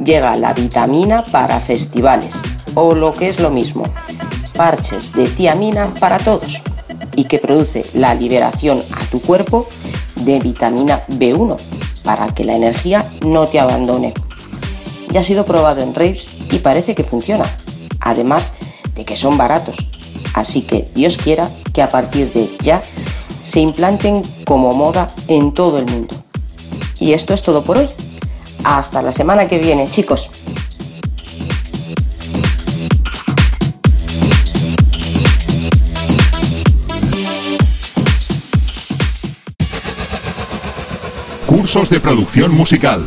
Llega 0.02 0.38
la 0.38 0.54
vitamina 0.54 1.22
para 1.30 1.60
festivales, 1.60 2.40
o 2.74 2.94
lo 2.94 3.12
que 3.12 3.28
es 3.28 3.38
lo 3.40 3.50
mismo, 3.50 3.84
parches 4.56 5.12
de 5.12 5.28
tiamina 5.28 5.92
para 6.00 6.16
todos, 6.16 6.62
y 7.14 7.24
que 7.24 7.38
produce 7.38 7.84
la 7.92 8.14
liberación 8.14 8.82
a 8.92 9.04
tu 9.10 9.20
cuerpo 9.20 9.68
de 10.16 10.38
vitamina 10.38 11.04
B1 11.08 11.58
para 12.04 12.26
que 12.28 12.44
la 12.44 12.56
energía 12.56 13.06
no 13.26 13.46
te 13.46 13.60
abandone. 13.60 14.14
Ya 15.10 15.20
ha 15.20 15.24
sido 15.24 15.44
probado 15.44 15.82
en 15.82 15.94
raves 15.94 16.39
y 16.50 16.58
parece 16.58 16.94
que 16.94 17.04
funciona. 17.04 17.44
Además, 18.00 18.54
de 18.94 19.04
que 19.04 19.16
son 19.16 19.36
baratos. 19.36 19.88
Así 20.34 20.62
que 20.62 20.88
Dios 20.94 21.16
quiera 21.16 21.50
que 21.72 21.82
a 21.82 21.88
partir 21.88 22.32
de 22.32 22.48
ya 22.62 22.82
se 23.44 23.60
implanten 23.60 24.22
como 24.44 24.72
moda 24.74 25.12
en 25.28 25.52
todo 25.52 25.78
el 25.78 25.86
mundo. 25.86 26.14
Y 26.98 27.12
esto 27.12 27.34
es 27.34 27.42
todo 27.42 27.64
por 27.64 27.78
hoy. 27.78 27.88
Hasta 28.64 29.02
la 29.02 29.12
semana 29.12 29.48
que 29.48 29.58
viene, 29.58 29.88
chicos. 29.88 30.30
Cursos 41.46 41.90
de 41.90 42.00
producción 42.00 42.54
musical. 42.54 43.06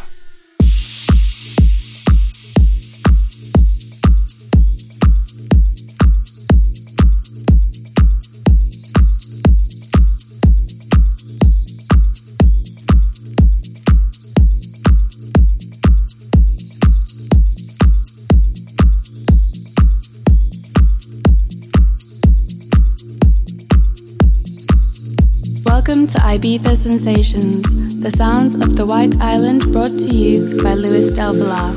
Ibiza 26.33 26.77
Sensations, 26.77 27.61
the 27.99 28.09
sounds 28.09 28.55
of 28.55 28.77
the 28.77 28.85
White 28.85 29.17
Island 29.19 29.69
brought 29.73 29.97
to 29.97 30.07
you 30.07 30.63
by 30.63 30.75
Luis 30.75 31.13
Del 31.13 31.33
Villar. 31.33 31.73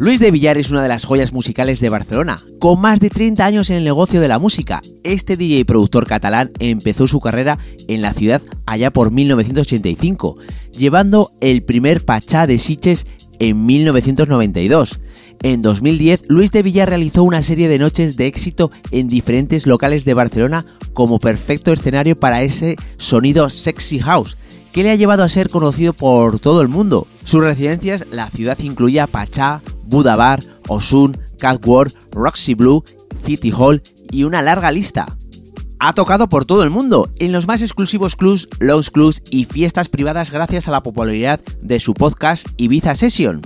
Luis 0.00 0.18
de 0.18 0.32
Villar 0.32 0.58
es 0.58 0.72
una 0.72 0.82
de 0.82 0.88
las 0.88 1.04
joyas 1.04 1.32
musicales 1.32 1.78
de 1.78 1.90
Barcelona. 1.90 2.40
Con 2.58 2.80
más 2.80 2.98
de 2.98 3.10
30 3.10 3.46
años 3.46 3.70
en 3.70 3.76
el 3.76 3.84
negocio 3.84 4.20
de 4.20 4.26
la 4.26 4.40
música, 4.40 4.82
este 5.04 5.36
DJ 5.36 5.60
y 5.60 5.64
productor 5.64 6.08
catalán 6.08 6.50
empezó 6.58 7.06
su 7.06 7.20
carrera 7.20 7.60
en 7.86 8.02
la 8.02 8.12
ciudad 8.12 8.42
allá 8.66 8.90
por 8.90 9.12
1985, 9.12 10.36
llevando 10.76 11.30
el 11.40 11.62
primer 11.62 12.04
Pachá 12.04 12.48
de 12.48 12.58
Siches 12.58 13.06
en 13.38 13.66
1992. 13.66 14.98
En 15.44 15.60
2010, 15.60 16.22
Luis 16.28 16.52
de 16.52 16.62
Villar 16.62 16.88
realizó 16.88 17.22
una 17.22 17.42
serie 17.42 17.68
de 17.68 17.78
noches 17.78 18.16
de 18.16 18.26
éxito 18.26 18.70
en 18.90 19.08
diferentes 19.08 19.66
locales 19.66 20.06
de 20.06 20.14
Barcelona 20.14 20.64
como 20.94 21.18
perfecto 21.18 21.70
escenario 21.70 22.18
para 22.18 22.40
ese 22.40 22.76
sonido 22.96 23.50
sexy 23.50 23.98
house 23.98 24.38
que 24.72 24.82
le 24.82 24.90
ha 24.90 24.94
llevado 24.94 25.22
a 25.22 25.28
ser 25.28 25.50
conocido 25.50 25.92
por 25.92 26.38
todo 26.38 26.62
el 26.62 26.68
mundo. 26.68 27.06
Sus 27.24 27.42
residencias, 27.42 28.06
la 28.10 28.30
ciudad 28.30 28.58
incluía 28.60 29.06
Pachá, 29.06 29.60
Buda 29.84 30.16
Bar, 30.16 30.42
Osun, 30.66 31.14
Catwalk, 31.38 31.92
Roxy 32.12 32.54
Blue, 32.54 32.82
City 33.26 33.52
Hall 33.54 33.82
y 34.10 34.24
una 34.24 34.40
larga 34.40 34.72
lista. 34.72 35.18
Ha 35.78 35.92
tocado 35.92 36.30
por 36.30 36.46
todo 36.46 36.62
el 36.62 36.70
mundo, 36.70 37.10
en 37.18 37.32
los 37.32 37.46
más 37.46 37.60
exclusivos 37.60 38.16
clubs, 38.16 38.48
lounge 38.60 38.90
clubs 38.90 39.22
y 39.30 39.44
fiestas 39.44 39.90
privadas 39.90 40.30
gracias 40.30 40.68
a 40.68 40.70
la 40.70 40.82
popularidad 40.82 41.38
de 41.60 41.80
su 41.80 41.92
podcast 41.92 42.46
Ibiza 42.56 42.94
Session. 42.94 43.42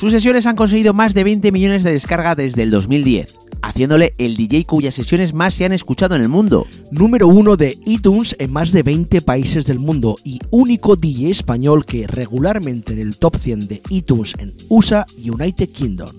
Sus 0.00 0.12
sesiones 0.12 0.46
han 0.46 0.56
conseguido 0.56 0.94
más 0.94 1.12
de 1.12 1.24
20 1.24 1.52
millones 1.52 1.82
de 1.82 1.92
descargas 1.92 2.34
desde 2.34 2.62
el 2.62 2.70
2010, 2.70 3.34
haciéndole 3.60 4.14
el 4.16 4.34
DJ 4.34 4.64
cuyas 4.64 4.94
sesiones 4.94 5.34
más 5.34 5.52
se 5.52 5.66
han 5.66 5.72
escuchado 5.72 6.14
en 6.14 6.22
el 6.22 6.30
mundo. 6.30 6.66
Número 6.90 7.28
uno 7.28 7.58
de 7.58 7.78
iTunes 7.84 8.34
en 8.38 8.50
más 8.50 8.72
de 8.72 8.82
20 8.82 9.20
países 9.20 9.66
del 9.66 9.78
mundo 9.78 10.16
y 10.24 10.40
único 10.52 10.96
DJ 10.96 11.32
español 11.32 11.84
que 11.84 12.06
regularmente 12.06 12.94
en 12.94 13.00
el 13.00 13.18
top 13.18 13.36
100 13.36 13.68
de 13.68 13.82
iTunes 13.90 14.32
en 14.38 14.54
USA 14.70 15.04
y 15.18 15.28
United 15.28 15.68
Kingdom. 15.68 16.16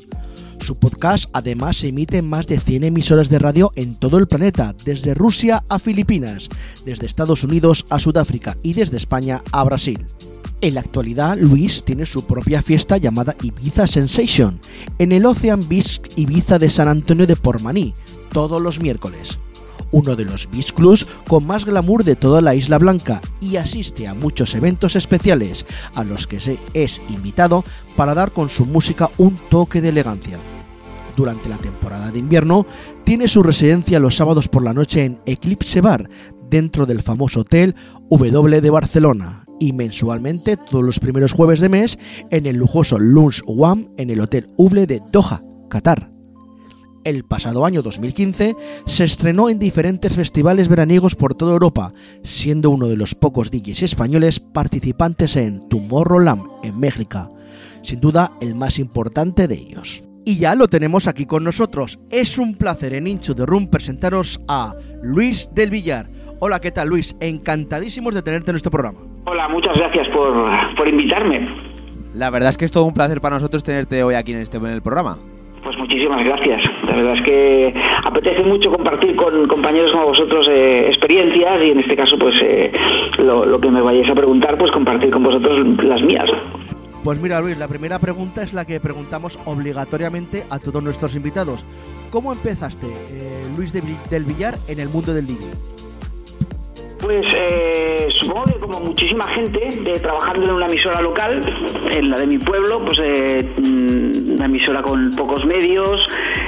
Su 0.59 0.75
podcast 0.75 1.25
además 1.33 1.77
se 1.77 1.87
emite 1.87 2.21
más 2.21 2.45
de 2.45 2.59
100 2.59 2.83
emisoras 2.83 3.29
de 3.29 3.39
radio 3.39 3.73
en 3.75 3.95
todo 3.95 4.19
el 4.19 4.27
planeta, 4.27 4.75
desde 4.85 5.15
Rusia 5.15 5.63
a 5.69 5.79
Filipinas, 5.79 6.49
desde 6.85 7.07
Estados 7.07 7.43
Unidos 7.43 7.87
a 7.89 7.97
Sudáfrica 7.97 8.55
y 8.61 8.73
desde 8.73 8.97
España 8.97 9.41
a 9.51 9.63
Brasil. 9.63 10.05
En 10.63 10.75
la 10.75 10.81
actualidad, 10.81 11.39
Luis 11.39 11.83
tiene 11.83 12.05
su 12.05 12.23
propia 12.25 12.61
fiesta 12.61 12.97
llamada 12.97 13.35
Ibiza 13.41 13.87
Sensation 13.87 14.59
en 14.99 15.11
el 15.11 15.25
Ocean 15.25 15.67
Beach 15.67 15.99
Ibiza 16.15 16.59
de 16.59 16.69
San 16.69 16.87
Antonio 16.87 17.25
de 17.25 17.35
Pormaní, 17.35 17.95
todos 18.31 18.61
los 18.61 18.79
miércoles. 18.79 19.39
Uno 19.91 20.15
de 20.15 20.23
los 20.23 20.47
beach 20.51 20.73
clubs 20.73 21.07
con 21.27 21.47
más 21.47 21.65
glamour 21.65 22.03
de 22.03 22.15
toda 22.15 22.41
la 22.41 22.53
Isla 22.53 22.77
Blanca 22.77 23.21
y 23.41 23.55
asiste 23.55 24.07
a 24.07 24.13
muchos 24.13 24.53
eventos 24.53 24.95
especiales 24.95 25.65
a 25.95 26.03
los 26.03 26.27
que 26.27 26.39
se 26.39 26.59
es 26.75 27.01
invitado 27.09 27.65
para 27.95 28.13
dar 28.13 28.31
con 28.31 28.47
su 28.47 28.67
música 28.67 29.09
un 29.17 29.37
toque 29.49 29.81
de 29.81 29.89
elegancia. 29.89 30.37
Durante 31.17 31.49
la 31.49 31.57
temporada 31.57 32.11
de 32.11 32.19
invierno 32.19 32.67
tiene 33.03 33.27
su 33.27 33.41
residencia 33.41 33.99
los 33.99 34.15
sábados 34.15 34.47
por 34.47 34.63
la 34.63 34.75
noche 34.75 35.05
en 35.05 35.21
Eclipse 35.25 35.81
Bar, 35.81 36.07
dentro 36.49 36.85
del 36.85 37.01
famoso 37.01 37.41
hotel 37.41 37.75
W 38.11 38.61
de 38.61 38.69
Barcelona, 38.69 39.45
y 39.61 39.73
mensualmente 39.73 40.57
todos 40.57 40.83
los 40.83 40.99
primeros 40.99 41.33
jueves 41.33 41.59
de 41.59 41.69
mes 41.69 41.99
en 42.31 42.47
el 42.47 42.57
lujoso 42.57 42.97
Lunch 42.97 43.43
One 43.45 43.89
en 43.97 44.09
el 44.09 44.19
Hotel 44.19 44.47
Uble 44.57 44.87
de 44.87 45.01
Doha, 45.11 45.43
Qatar. 45.69 46.11
El 47.03 47.23
pasado 47.25 47.63
año 47.63 47.83
2015 47.83 48.55
se 48.85 49.03
estrenó 49.03 49.49
en 49.49 49.59
diferentes 49.59 50.15
festivales 50.15 50.67
veraniegos 50.67 51.15
por 51.15 51.35
toda 51.35 51.53
Europa, 51.53 51.93
siendo 52.23 52.71
uno 52.71 52.87
de 52.87 52.97
los 52.97 53.13
pocos 53.13 53.51
DJs 53.51 53.83
españoles 53.83 54.39
participantes 54.39 55.35
en 55.35 55.67
Tomorrowland 55.69 56.43
en 56.63 56.79
México, 56.79 57.31
sin 57.83 57.99
duda 57.99 58.31
el 58.41 58.55
más 58.55 58.79
importante 58.79 59.47
de 59.47 59.55
ellos. 59.55 60.03
Y 60.25 60.37
ya 60.37 60.55
lo 60.55 60.67
tenemos 60.67 61.07
aquí 61.07 61.27
con 61.27 61.43
nosotros. 61.43 61.99
Es 62.09 62.39
un 62.39 62.55
placer 62.55 62.95
en 62.95 63.07
Incho 63.07 63.35
de 63.35 63.45
Room 63.45 63.67
presentaros 63.67 64.39
a 64.47 64.75
Luis 65.03 65.49
del 65.53 65.69
Villar. 65.69 66.09
Hola, 66.39 66.59
¿qué 66.59 66.71
tal 66.71 66.89
Luis? 66.89 67.15
Encantadísimos 67.19 68.13
de 68.15 68.23
tenerte 68.23 68.49
en 68.49 68.53
nuestro 68.53 68.71
programa. 68.71 69.10
Hola, 69.25 69.47
muchas 69.47 69.77
gracias 69.77 70.07
por, 70.09 70.49
por 70.75 70.87
invitarme. 70.87 71.47
La 72.13 72.29
verdad 72.29 72.49
es 72.49 72.57
que 72.57 72.65
es 72.65 72.71
todo 72.71 72.85
un 72.85 72.93
placer 72.93 73.21
para 73.21 73.35
nosotros 73.35 73.63
tenerte 73.63 74.03
hoy 74.03 74.15
aquí 74.15 74.33
en, 74.33 74.41
este, 74.41 74.57
en 74.57 74.65
el 74.65 74.81
programa. 74.81 75.17
Pues 75.63 75.77
muchísimas 75.77 76.25
gracias. 76.25 76.63
La 76.87 76.95
verdad 76.95 77.15
es 77.15 77.21
que 77.21 77.73
apetece 78.03 78.41
mucho 78.43 78.71
compartir 78.71 79.15
con 79.15 79.47
compañeros 79.47 79.91
como 79.91 80.07
vosotros 80.07 80.47
eh, 80.49 80.87
experiencias 80.87 81.63
y 81.63 81.69
en 81.69 81.79
este 81.79 81.95
caso 81.95 82.17
pues 82.17 82.35
eh, 82.41 82.71
lo, 83.19 83.45
lo, 83.45 83.59
que 83.59 83.69
me 83.69 83.81
vayáis 83.81 84.09
a 84.09 84.15
preguntar 84.15 84.57
pues 84.57 84.71
compartir 84.71 85.11
con 85.11 85.23
vosotros 85.23 85.59
las 85.83 86.01
mías. 86.01 86.29
Pues 87.03 87.21
mira 87.21 87.39
Luis, 87.41 87.57
la 87.57 87.67
primera 87.67 87.99
pregunta 87.99 88.43
es 88.43 88.53
la 88.53 88.65
que 88.65 88.79
preguntamos 88.79 89.39
obligatoriamente 89.45 90.45
a 90.49 90.57
todos 90.57 90.83
nuestros 90.83 91.15
invitados. 91.15 91.65
¿Cómo 92.09 92.33
empezaste, 92.33 92.87
eh, 92.87 93.45
Luis 93.55 93.71
de, 93.71 93.81
del 94.09 94.25
Villar, 94.25 94.55
en 94.67 94.79
el 94.79 94.89
mundo 94.89 95.13
del 95.13 95.27
DJ? 95.27 95.70
Pues 97.01 97.27
eh, 97.33 98.07
supongo 98.21 98.45
que 98.45 98.59
como 98.59 98.79
muchísima 98.79 99.27
gente, 99.27 99.69
trabajando 99.99 100.43
en 100.49 100.51
una 100.51 100.67
emisora 100.67 101.01
local, 101.01 101.41
en 101.89 102.09
la 102.09 102.15
de 102.17 102.27
mi 102.27 102.37
pueblo, 102.37 102.83
pues 102.85 102.99
eh, 103.03 103.49
una 103.57 104.45
emisora 104.45 104.81
con 104.81 105.09
pocos 105.11 105.43
medios, 105.45 105.99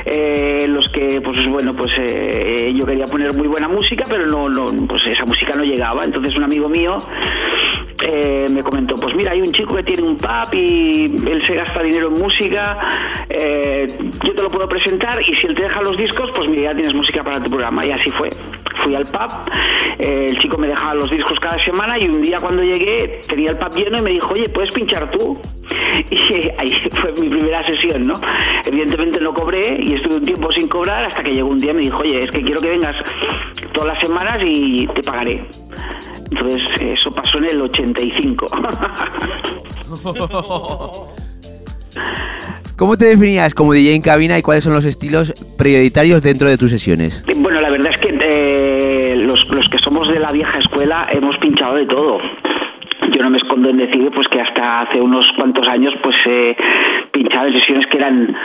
eh, 0.06 0.66
los 0.68 0.88
que, 0.90 1.20
pues 1.22 1.38
bueno, 1.48 1.74
pues 1.74 1.92
eh, 1.98 2.72
yo 2.80 2.86
quería 2.86 3.06
poner 3.06 3.34
muy 3.36 3.48
buena 3.48 3.68
música, 3.68 4.04
pero 4.08 4.28
no, 4.28 4.48
no, 4.48 4.88
pues 4.88 5.08
esa 5.08 5.26
música 5.26 5.58
no 5.58 5.64
llegaba. 5.64 6.04
Entonces 6.04 6.36
un 6.36 6.44
amigo 6.44 6.70
mío 6.70 6.98
me 8.54 8.62
comentó, 8.64 8.96
pues 8.96 9.16
mira, 9.16 9.32
hay 9.32 9.40
un 9.40 9.52
chico 9.54 9.76
que 9.76 9.84
tiene 9.84 10.02
un 10.02 10.18
pub 10.18 10.54
y 10.54 11.06
él 11.06 11.42
se 11.42 11.56
gasta 11.56 11.82
dinero 11.82 12.08
en 12.08 12.22
música, 12.22 12.78
yo 13.30 14.36
te 14.36 14.44
lo 14.44 14.50
puedo 14.50 14.68
presentar 14.68 15.22
y 15.22 15.34
si 15.36 15.48
él 15.48 15.56
te 15.56 15.64
deja 15.64 15.82
los 15.82 15.98
discos, 15.98 16.30
pues 16.36 16.50
mira, 16.50 16.64
ya 16.64 16.76
tienes 16.76 16.94
música 16.94 17.24
para 17.24 17.42
tu 17.42 17.50
programa. 17.50 17.86
Y 17.86 17.92
así 17.92 18.12
fue. 18.12 18.30
Fui 18.80 18.96
al 18.96 19.06
pub, 19.06 19.32
el 20.00 20.38
chico 20.44 20.58
me 20.58 20.68
dejaba 20.68 20.96
los 20.96 21.10
discos 21.10 21.40
cada 21.40 21.64
semana 21.64 21.96
y 21.98 22.10
un 22.10 22.22
día 22.22 22.42
cuando 22.42 22.62
llegué 22.62 23.22
tenía 23.26 23.52
el 23.52 23.58
pub 23.58 23.74
lleno 23.74 23.98
y 23.98 24.02
me 24.02 24.10
dijo, 24.12 24.34
oye, 24.34 24.50
¿puedes 24.50 24.74
pinchar 24.74 25.10
tú? 25.12 25.40
Y 26.10 26.50
ahí 26.58 26.72
fue 27.00 27.14
mi 27.20 27.30
primera 27.30 27.66
sesión, 27.66 28.08
¿no? 28.08 28.14
Evidentemente 28.66 29.22
no 29.22 29.34
cobré 29.34 29.78
y 29.80 29.94
estuve 29.94 30.16
un 30.16 30.26
tiempo 30.26 30.52
sin 30.52 30.68
cobrar 30.68 31.06
hasta 31.06 31.24
que 31.24 31.32
llegó 31.32 31.50
un 31.50 31.58
día 31.58 31.72
y 31.72 31.76
me 31.76 31.82
dijo, 31.84 32.00
oye, 32.00 32.24
es 32.24 32.32
que 32.32 32.42
quiero 32.42 32.62
que 32.62 32.70
vengas 32.70 32.96
todas 33.74 33.96
las 33.96 34.06
semanas 34.06 34.38
y 34.44 34.88
te 34.88 35.02
pagaré. 35.02 35.46
Entonces 36.32 36.62
eso 36.82 37.14
pasó 37.14 37.38
en 37.38 37.46
el 37.46 37.62
85. 37.62 38.46
¿Cómo 42.76 42.98
te 42.98 43.06
definías 43.06 43.54
como 43.54 43.72
DJ 43.72 43.94
en 43.94 44.02
cabina 44.02 44.38
y 44.38 44.42
cuáles 44.42 44.64
son 44.64 44.74
los 44.74 44.84
estilos 44.84 45.32
prioritarios 45.58 46.24
dentro 46.24 46.50
de 46.50 46.58
tus 46.58 46.72
sesiones? 46.72 47.24
Bueno, 47.38 47.62
la 47.62 47.70
verdad 47.70 47.92
vieja 50.34 50.58
escuela 50.58 51.08
hemos 51.12 51.38
pinchado 51.38 51.76
de 51.76 51.86
todo. 51.86 52.20
Yo 53.12 53.22
no 53.22 53.30
me 53.30 53.38
escondo 53.38 53.70
en 53.70 53.78
decir 53.78 54.10
pues 54.14 54.28
que 54.28 54.42
hasta 54.42 54.82
hace 54.82 55.00
unos 55.00 55.32
cuantos 55.34 55.68
años 55.68 55.94
pues 56.02 56.16
eh, 56.26 56.58
pinchaba 57.12 57.48
en 57.48 57.54
sesiones 57.54 57.86
que 57.88 57.98
eran 57.98 58.36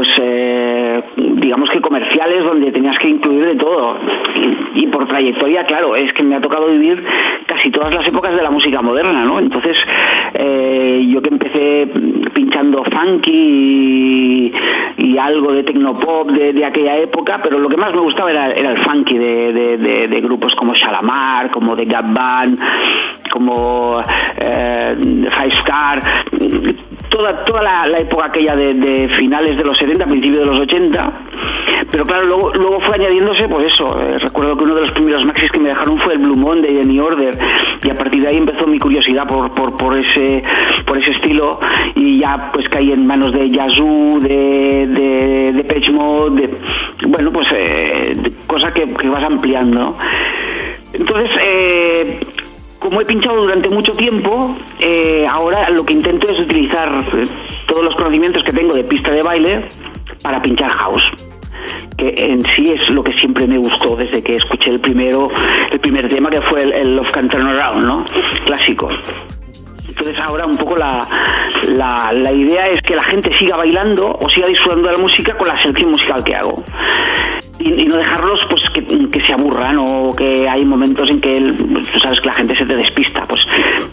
pues 0.00 0.08
eh, 0.18 1.02
digamos 1.14 1.68
que 1.68 1.78
comerciales 1.82 2.42
donde 2.42 2.72
tenías 2.72 2.98
que 2.98 3.10
incluir 3.10 3.44
de 3.44 3.54
todo. 3.56 3.98
Y, 4.74 4.86
por 4.86 5.06
trayectoria 5.06 5.64
claro 5.64 5.94
es 5.94 6.10
que 6.14 6.22
me 6.22 6.36
ha 6.36 6.40
tocado 6.40 6.68
vivir 6.68 7.04
casi 7.44 7.70
todas 7.70 7.92
las 7.92 8.06
épocas 8.08 8.34
de 8.34 8.42
la 8.42 8.50
música 8.50 8.80
moderna 8.80 9.24
no 9.24 9.38
entonces 9.38 9.76
eh, 10.34 11.06
yo 11.08 11.20
que 11.20 11.28
empecé 11.28 11.88
pinchando 12.32 12.82
funky 12.84 14.52
y, 14.96 15.18
algo 15.18 15.52
de 15.52 15.62
tecnopop 15.64 16.30
de, 16.30 16.54
de, 16.54 16.64
aquella 16.64 16.96
época 16.96 17.40
pero 17.42 17.58
lo 17.58 17.68
que 17.68 17.76
más 17.76 17.92
me 17.94 18.00
gustaba 18.00 18.30
era, 18.30 18.50
el 18.52 18.78
funky 18.78 19.18
de, 19.18 20.20
grupos 20.22 20.54
como 20.54 20.74
Shalamar 20.74 21.50
como 21.50 21.76
de 21.76 21.84
Gap 21.84 22.12
Band 22.12 22.58
como 23.30 24.02
eh, 24.38 24.96
Five 25.30 25.54
Star, 25.60 26.00
toda, 27.10 27.44
toda 27.44 27.62
la, 27.62 27.86
la 27.86 27.98
época 27.98 28.26
aquella 28.26 28.56
de, 28.56 29.08
finales 29.18 29.56
de 29.56 29.64
los 29.64 29.76
70, 29.76 30.06
principios 30.06 30.44
de 30.44 30.46
los 30.46 30.60
80. 30.60 31.12
Pero 31.90 32.06
claro, 32.06 32.26
luego, 32.26 32.52
luego 32.54 32.80
fue 32.80 32.94
añadiéndose, 32.96 33.48
pues 33.48 33.72
eso, 33.72 34.00
eh, 34.00 34.18
recuerdo 34.18 34.56
que 34.56 34.64
uno 34.64 34.74
de 34.76 34.80
los 34.82 34.90
primeros 34.92 35.24
maxis 35.24 35.50
que 35.50 35.58
me 35.58 35.70
dejaron 35.70 35.98
fue 35.98 36.14
el 36.14 36.20
Blue 36.20 36.38
Monday 36.38 36.74
de 36.74 36.84
New 36.84 37.04
Order 37.04 37.36
y 37.82 37.90
a 37.90 37.94
partir 37.94 38.22
de 38.22 38.28
ahí 38.28 38.36
empezó 38.36 38.66
mi 38.66 38.78
curiosidad 38.78 39.26
por, 39.26 39.52
por, 39.54 39.76
por, 39.76 39.98
ese, 39.98 40.42
por 40.86 40.98
ese 40.98 41.10
estilo 41.12 41.58
y 41.94 42.20
ya 42.20 42.50
pues 42.52 42.68
caí 42.68 42.92
en 42.92 43.06
manos 43.06 43.32
de 43.32 43.48
Yazoo, 43.50 44.20
de, 44.20 44.86
de, 44.86 45.52
de 45.52 45.62
de, 45.62 46.50
bueno, 47.06 47.32
pues 47.32 47.46
eh, 47.52 48.12
cosa 48.46 48.72
que, 48.72 48.86
que, 48.94 49.08
vas 49.08 49.24
ampliando. 49.24 49.96
Entonces, 50.92 51.30
eh, 51.42 52.20
como 52.80 53.00
he 53.00 53.04
pinchado 53.04 53.42
durante 53.42 53.68
mucho 53.68 53.92
tiempo, 53.92 54.56
eh, 54.80 55.26
ahora 55.30 55.70
lo 55.70 55.84
que 55.84 55.92
intento 55.92 56.28
es 56.28 56.40
utilizar 56.40 56.88
eh, 57.14 57.22
todos 57.68 57.84
los 57.84 57.94
conocimientos 57.94 58.42
que 58.42 58.52
tengo 58.52 58.74
de 58.74 58.82
pista 58.82 59.12
de 59.12 59.22
baile 59.22 59.68
para 60.22 60.42
pinchar 60.42 60.70
house 60.70 61.02
que 61.96 62.14
en 62.16 62.40
sí 62.56 62.64
es 62.64 62.88
lo 62.88 63.04
que 63.04 63.14
siempre 63.14 63.46
me 63.46 63.58
gustó 63.58 63.94
desde 63.94 64.22
que 64.22 64.34
escuché 64.34 64.70
el 64.70 64.80
primero 64.80 65.30
el 65.70 65.78
primer 65.78 66.08
tema 66.08 66.30
que 66.30 66.40
fue 66.40 66.62
el, 66.62 66.72
el 66.72 66.96
Love 66.96 67.10
Can 67.12 67.28
Turn 67.28 67.46
Around, 67.46 67.84
¿no? 67.84 68.04
Clásico. 68.46 68.88
Entonces 70.00 70.24
ahora 70.26 70.46
un 70.46 70.56
poco 70.56 70.76
la, 70.76 70.98
la, 71.68 72.32
idea 72.32 72.68
es 72.68 72.80
que 72.80 72.94
la 72.94 73.02
gente 73.02 73.30
siga 73.38 73.56
bailando 73.56 74.16
o 74.18 74.30
siga 74.30 74.46
disfrutando 74.46 74.88
de 74.88 74.94
la 74.94 75.02
música 75.02 75.36
con 75.36 75.46
la 75.46 75.60
selección 75.60 75.90
musical 75.90 76.24
que 76.24 76.34
hago. 76.34 76.64
Y, 77.58 77.84
no 77.84 77.96
dejarlos 77.96 78.46
pues 78.48 78.62
que, 78.70 79.20
se 79.20 79.32
aburran 79.34 79.76
o 79.78 80.08
que 80.16 80.48
hay 80.48 80.64
momentos 80.64 81.10
en 81.10 81.20
que 81.20 81.52
sabes 82.00 82.18
que 82.18 82.28
la 82.28 82.32
gente 82.32 82.56
se 82.56 82.64
te 82.64 82.76
despista. 82.76 83.26
Pues 83.26 83.46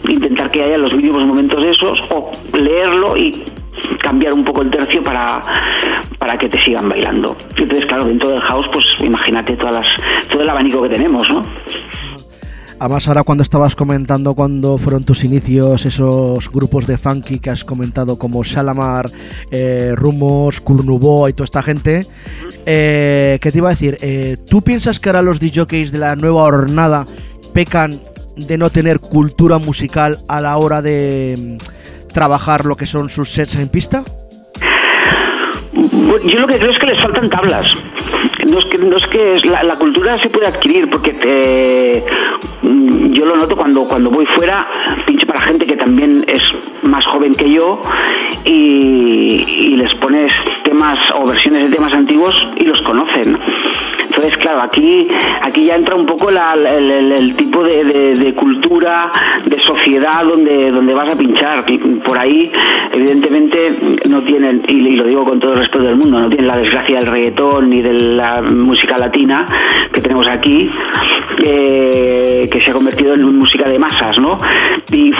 intentar 0.08 0.50
que 0.50 0.62
haya 0.62 0.78
los 0.78 0.94
mínimos 0.94 1.26
momentos 1.26 1.62
esos 1.62 2.00
o 2.08 2.32
leerlo 2.56 3.14
y 3.14 3.44
cambiar 4.00 4.32
un 4.32 4.44
poco 4.44 4.62
el 4.62 4.70
tercio 4.70 5.02
para, 5.02 5.42
para 6.18 6.38
que 6.38 6.48
te 6.48 6.58
sigan 6.64 6.88
bailando. 6.88 7.36
Entonces, 7.54 7.84
claro, 7.84 8.06
dentro 8.06 8.30
del 8.30 8.40
house, 8.40 8.66
pues 8.72 8.86
imagínate 9.00 9.58
todas 9.58 9.74
las, 9.74 10.28
todo 10.30 10.40
el 10.40 10.48
abanico 10.48 10.82
que 10.84 10.88
tenemos, 10.88 11.28
¿no? 11.28 11.42
Además, 12.80 13.08
ahora 13.08 13.24
cuando 13.24 13.42
estabas 13.42 13.74
comentando 13.74 14.34
cuando 14.34 14.78
fueron 14.78 15.02
tus 15.04 15.24
inicios, 15.24 15.84
esos 15.84 16.48
grupos 16.50 16.86
de 16.86 16.96
funky 16.96 17.40
que 17.40 17.50
has 17.50 17.64
comentado 17.64 18.18
como 18.18 18.44
Shalamar, 18.44 19.10
eh, 19.50 19.94
Rumos, 19.96 20.60
Kurnubo 20.60 21.28
y 21.28 21.32
toda 21.32 21.44
esta 21.44 21.62
gente, 21.62 22.06
eh, 22.66 23.38
¿qué 23.40 23.50
te 23.50 23.58
iba 23.58 23.68
a 23.68 23.72
decir? 23.72 23.96
Eh, 24.00 24.36
¿Tú 24.48 24.62
piensas 24.62 25.00
que 25.00 25.08
ahora 25.08 25.22
los 25.22 25.40
DJs 25.40 25.90
de 25.90 25.98
la 25.98 26.14
nueva 26.14 26.44
hornada 26.44 27.04
pecan 27.52 27.98
de 28.36 28.56
no 28.56 28.70
tener 28.70 29.00
cultura 29.00 29.58
musical 29.58 30.20
a 30.28 30.40
la 30.40 30.56
hora 30.56 30.80
de 30.80 31.34
mm, 31.36 32.12
trabajar 32.12 32.64
lo 32.64 32.76
que 32.76 32.86
son 32.86 33.08
sus 33.08 33.32
sets 33.32 33.56
en 33.56 33.68
pista? 33.68 34.04
Yo 35.72 36.38
lo 36.38 36.46
que 36.46 36.58
creo 36.58 36.70
es 36.70 36.78
que 36.78 36.86
les 36.86 37.02
faltan 37.02 37.28
tablas. 37.28 37.66
No 38.50 38.58
es 38.60 38.64
que, 38.66 38.78
no 38.78 38.96
que 39.10 39.40
la, 39.44 39.76
cultura 39.76 40.20
se 40.20 40.30
puede 40.30 40.46
adquirir 40.46 40.88
porque 40.88 41.12
te, 41.12 42.04
yo 42.62 43.26
lo 43.26 43.36
noto 43.36 43.56
cuando, 43.56 43.86
cuando 43.86 44.10
voy 44.10 44.26
fuera, 44.26 44.64
pincho 45.06 45.26
para 45.28 45.40
gente 45.42 45.66
que 45.66 45.76
también 45.76 46.24
es 46.26 46.42
más 46.82 47.04
joven 47.04 47.34
que 47.34 47.52
yo 47.52 47.82
y, 48.46 49.44
y 49.46 49.76
les 49.76 49.94
pones 49.96 50.32
temas 50.64 50.98
o 51.14 51.26
versiones 51.26 51.68
de 51.68 51.76
temas 51.76 51.92
antiguos 51.92 52.34
y 52.56 52.64
los 52.64 52.80
conocen. 52.80 53.38
Entonces, 54.08 54.36
claro, 54.38 54.62
aquí, 54.62 55.06
aquí 55.42 55.66
ya 55.66 55.76
entra 55.76 55.94
un 55.94 56.06
poco 56.06 56.30
el, 56.30 56.38
el, 56.38 57.36
tipo 57.36 57.62
de, 57.62 57.84
de, 57.84 58.34
cultura, 58.34 59.12
de 59.44 59.60
sociedad 59.60 60.24
donde, 60.24 60.70
donde 60.70 60.94
vas 60.94 61.14
a 61.14 61.16
pinchar. 61.16 61.64
Por 62.04 62.18
ahí, 62.18 62.50
evidentemente, 62.90 63.78
no 64.08 64.22
tienen, 64.22 64.62
y, 64.66 64.72
y 64.72 64.96
lo 64.96 65.04
digo 65.04 65.24
con 65.24 65.38
todo 65.38 65.52
el 65.52 65.58
respeto 65.58 65.84
del 65.84 65.96
mundo, 65.96 66.20
no 66.20 66.26
tienen 66.26 66.48
la 66.48 66.56
desgracia 66.56 66.98
del 66.98 67.06
reggaetón 67.06 67.70
ni 67.70 67.82
de 67.82 67.92
la 67.92 68.42
música 68.42 68.96
latina 68.96 69.44
que 69.92 70.00
tenemos 70.00 70.26
aquí, 70.26 70.68
eh, 71.44 72.48
que 72.50 72.60
se 72.60 72.70
ha 72.70 72.72
convertido 72.72 73.14
en 73.14 73.38
música 73.38 73.68
de 73.68 73.78
masas, 73.78 74.18
¿no? 74.18 74.36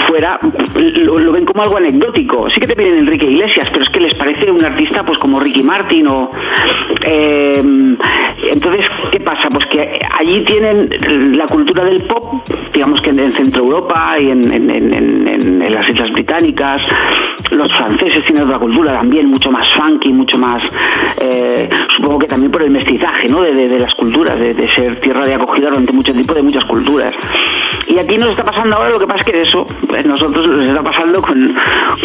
Fuera 0.06 0.38
lo, 0.74 1.32
ven 1.32 1.44
como 1.44 1.62
algo 1.62 1.76
anecdótico. 1.78 2.48
Sí 2.50 2.60
que 2.60 2.66
te 2.66 2.76
piden 2.76 2.98
Enrique 2.98 3.26
Iglesias, 3.26 3.68
pero 3.70 3.84
es 3.84 3.90
que 3.90 4.00
les 4.00 4.14
parece 4.14 4.50
un 4.50 4.64
artista 4.64 5.02
pues 5.04 5.18
como 5.18 5.40
Ricky 5.40 5.62
Martin 5.62 6.08
o... 6.08 6.30
Eh, 7.04 7.62
entonces, 8.52 8.86
¿qué 9.10 9.20
pasa? 9.20 9.48
Pues 9.50 9.66
que 9.66 9.98
allí 10.18 10.44
tienen 10.44 10.88
la 11.36 11.46
cultura 11.46 11.84
del 11.84 12.02
pop, 12.06 12.42
digamos 12.72 13.00
que 13.00 13.10
en, 13.10 13.32
Centro 13.34 13.62
Europa 13.62 14.16
y 14.18 14.30
en, 14.30 14.52
en, 14.52 14.70
en, 14.70 15.62
en 15.62 15.74
las 15.74 15.88
Islas 15.88 16.10
Británicas, 16.12 16.80
los 17.50 17.70
franceses 17.76 18.24
tienen 18.24 18.44
otra 18.44 18.58
cultura 18.58 18.92
también, 18.94 19.28
mucho 19.28 19.50
más 19.50 19.66
funky, 19.74 20.12
mucho 20.12 20.38
más, 20.38 20.62
eh, 21.20 21.68
supongo 21.96 22.18
que 22.20 22.26
también 22.26 22.50
por 22.50 22.62
el 22.62 22.70
mestizaje, 22.70 23.28
¿no? 23.28 23.42
De, 23.42 23.52
de- 23.54 23.68
de 23.68 23.78
las 23.78 23.94
culturas, 23.94 24.38
de, 24.38 24.54
de 24.54 24.74
ser 24.74 24.98
tierra 25.00 25.24
de 25.26 25.34
acogida 25.34 25.68
durante 25.68 25.92
mucho 25.92 26.12
tiempo 26.12 26.32
de 26.34 26.42
muchas 26.42 26.64
culturas. 26.64 27.14
Y 27.86 27.98
aquí 27.98 28.16
nos 28.18 28.30
está 28.30 28.42
pasando 28.44 28.76
ahora 28.76 28.90
lo 28.90 28.98
que 28.98 29.06
pasa 29.06 29.24
es 29.24 29.30
que 29.32 29.40
eso, 29.42 29.66
pues 29.88 30.04
nosotros 30.06 30.46
nos 30.46 30.68
está 30.68 30.82
pasando 30.82 31.20
con, 31.22 31.54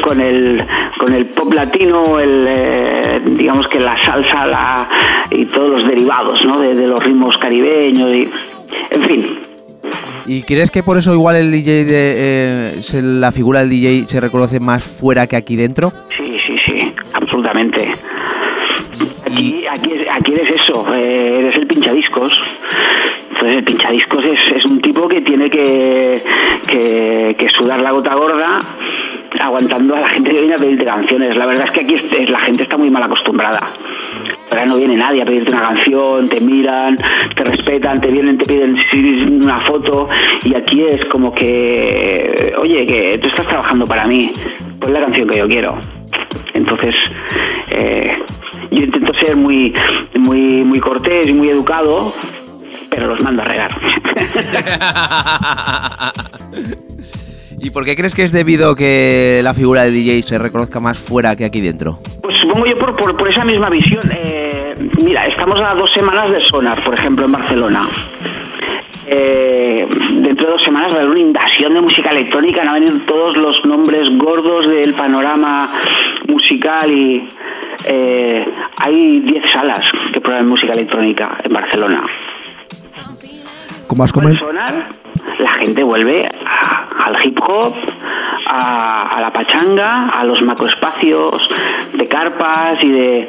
con 0.01 0.19
el 0.21 0.63
con 0.97 1.13
el 1.13 1.25
pop 1.27 1.53
latino, 1.53 2.19
el 2.19 2.45
eh, 2.47 3.21
digamos 3.25 3.67
que 3.67 3.79
la 3.79 4.01
salsa 4.01 4.45
la, 4.47 4.87
y 5.31 5.45
todos 5.45 5.69
los 5.79 5.87
derivados, 5.87 6.43
¿no? 6.45 6.59
De, 6.59 6.73
de 6.73 6.87
los 6.87 7.03
ritmos 7.03 7.37
caribeños 7.37 8.09
y, 8.09 8.29
en 8.91 9.01
fin, 9.01 9.39
¿Y 10.25 10.41
crees 10.43 10.71
que 10.71 10.81
por 10.83 10.97
eso 10.97 11.13
igual 11.13 11.35
el 11.35 11.51
DJ 11.51 11.83
de 11.83 12.13
eh, 12.77 12.81
se- 12.81 13.01
la 13.01 13.31
figura 13.33 13.59
del 13.59 13.69
DJ 13.69 14.07
se 14.07 14.21
reconoce 14.21 14.61
más 14.61 14.81
fuera 14.83 15.27
que 15.27 15.35
aquí 15.35 15.57
dentro? 15.57 15.91
Sí, 16.15 16.37
sí, 16.47 16.55
sí, 16.65 16.95
absolutamente. 17.11 17.93
Aquí, 19.25 19.65
aquí, 19.67 19.91
aquí 20.09 20.33
eres 20.33 20.61
eso, 20.61 20.85
eh, 20.95 21.39
eres 21.39 21.55
el 21.57 21.67
pinchadiscos. 21.67 22.31
Entonces 23.43 23.57
el 23.57 23.65
pinchadiscos 23.65 24.23
es, 24.23 24.39
es 24.55 24.65
un 24.71 24.79
tipo 24.79 25.05
que 25.05 25.19
tiene 25.19 25.49
que, 25.49 26.23
que, 26.65 27.49
sudar 27.49 27.81
la 27.81 27.91
gota 27.91 28.15
gorda 28.15 28.59
aguantando 29.37 29.95
a 29.95 29.99
la 29.99 30.07
gente 30.07 30.31
que 30.31 30.39
viene 30.39 30.53
a 30.53 30.57
pedirte 30.57 30.85
canciones. 30.85 31.35
La 31.35 31.45
verdad 31.45 31.65
es 31.65 31.71
que 31.71 31.81
aquí 31.81 32.25
la 32.27 32.39
gente 32.39 32.63
está 32.63 32.77
muy 32.77 32.89
mal 32.89 33.03
acostumbrada. 33.03 33.59
Ahora 34.49 34.65
no 34.65 34.77
viene 34.77 34.95
nadie 34.95 35.23
a 35.23 35.25
pedirte 35.25 35.51
una 35.51 35.59
canción, 35.59 36.29
te 36.29 36.39
miran, 36.39 36.95
te 37.35 37.43
respetan, 37.43 37.99
te 37.99 38.07
vienen, 38.07 38.37
te 38.37 38.45
piden 38.45 39.43
una 39.43 39.59
foto 39.65 40.07
y 40.45 40.55
aquí 40.55 40.85
es 40.85 41.03
como 41.05 41.33
que, 41.33 42.53
oye, 42.61 42.85
que 42.85 43.17
tú 43.21 43.27
estás 43.27 43.45
trabajando 43.45 43.85
para 43.85 44.07
mí, 44.07 44.31
pon 44.79 44.93
la 44.93 45.01
canción 45.01 45.27
que 45.27 45.39
yo 45.39 45.47
quiero. 45.47 45.77
Entonces, 46.53 46.95
eh, 47.71 48.15
yo 48.71 48.85
intento 48.85 49.13
ser 49.15 49.35
muy, 49.35 49.73
muy, 50.17 50.63
muy 50.63 50.79
cortés 50.79 51.27
y 51.27 51.33
muy 51.33 51.49
educado, 51.49 52.13
pero 52.93 53.07
los 53.07 53.21
mando 53.21 53.41
a 53.41 53.45
regar. 53.45 53.71
¿Y 57.59 57.69
por 57.69 57.85
qué 57.85 57.95
crees 57.95 58.13
que 58.13 58.23
es 58.23 58.31
debido 58.31 58.75
que 58.75 59.39
la 59.41 59.53
figura 59.53 59.83
del 59.83 59.93
DJ 59.93 60.21
se 60.23 60.37
reconozca 60.37 60.79
más 60.79 60.99
fuera 60.99 61.35
que 61.35 61.45
aquí 61.45 61.61
dentro? 61.61 61.99
Pues 62.21 62.35
supongo 62.41 62.65
yo 62.65 62.77
por, 62.77 62.95
por, 62.95 63.15
por 63.15 63.29
esa 63.29 63.45
misma 63.45 63.69
visión. 63.69 64.01
Eh, 64.13 64.73
mira, 65.01 65.25
estamos 65.25 65.59
a 65.61 65.73
dos 65.73 65.89
semanas 65.93 66.29
de 66.29 66.41
Sonar, 66.41 66.83
por 66.83 66.93
ejemplo, 66.93 67.25
en 67.25 67.31
Barcelona. 67.31 67.89
Eh, 69.05 69.87
dentro 70.15 70.47
de 70.47 70.53
dos 70.53 70.63
semanas 70.63 70.91
va 70.91 70.97
a 70.97 70.99
haber 70.99 71.11
una 71.11 71.19
invasión 71.19 71.73
de 71.73 71.81
música 71.81 72.11
electrónica, 72.11 72.59
van 72.59 72.69
a 72.69 72.73
venir 72.73 73.05
todos 73.05 73.37
los 73.37 73.65
nombres 73.65 74.09
gordos 74.17 74.67
del 74.67 74.93
panorama 74.93 75.73
musical 76.27 76.91
y 76.91 77.27
eh, 77.85 78.45
hay 78.81 79.19
10 79.19 79.51
salas 79.51 79.83
que 80.13 80.21
prueban 80.21 80.47
música 80.47 80.73
electrónica 80.73 81.37
en 81.43 81.53
Barcelona. 81.53 82.03
Como 83.93 84.03
has 84.05 84.11
comentado. 84.13 84.51
la 85.39 85.51
gente 85.59 85.83
vuelve 85.83 86.27
a- 86.27 86.87
al 87.05 87.25
hip 87.25 87.37
hop, 87.47 87.75
a, 88.49 89.07
a 89.17 89.21
la 89.21 89.31
pachanga, 89.31 90.07
a 90.07 90.23
los 90.23 90.41
macroespacios 90.41 91.47
de 91.97 92.05
carpas 92.07 92.81
y 92.83 92.89
de 92.89 93.27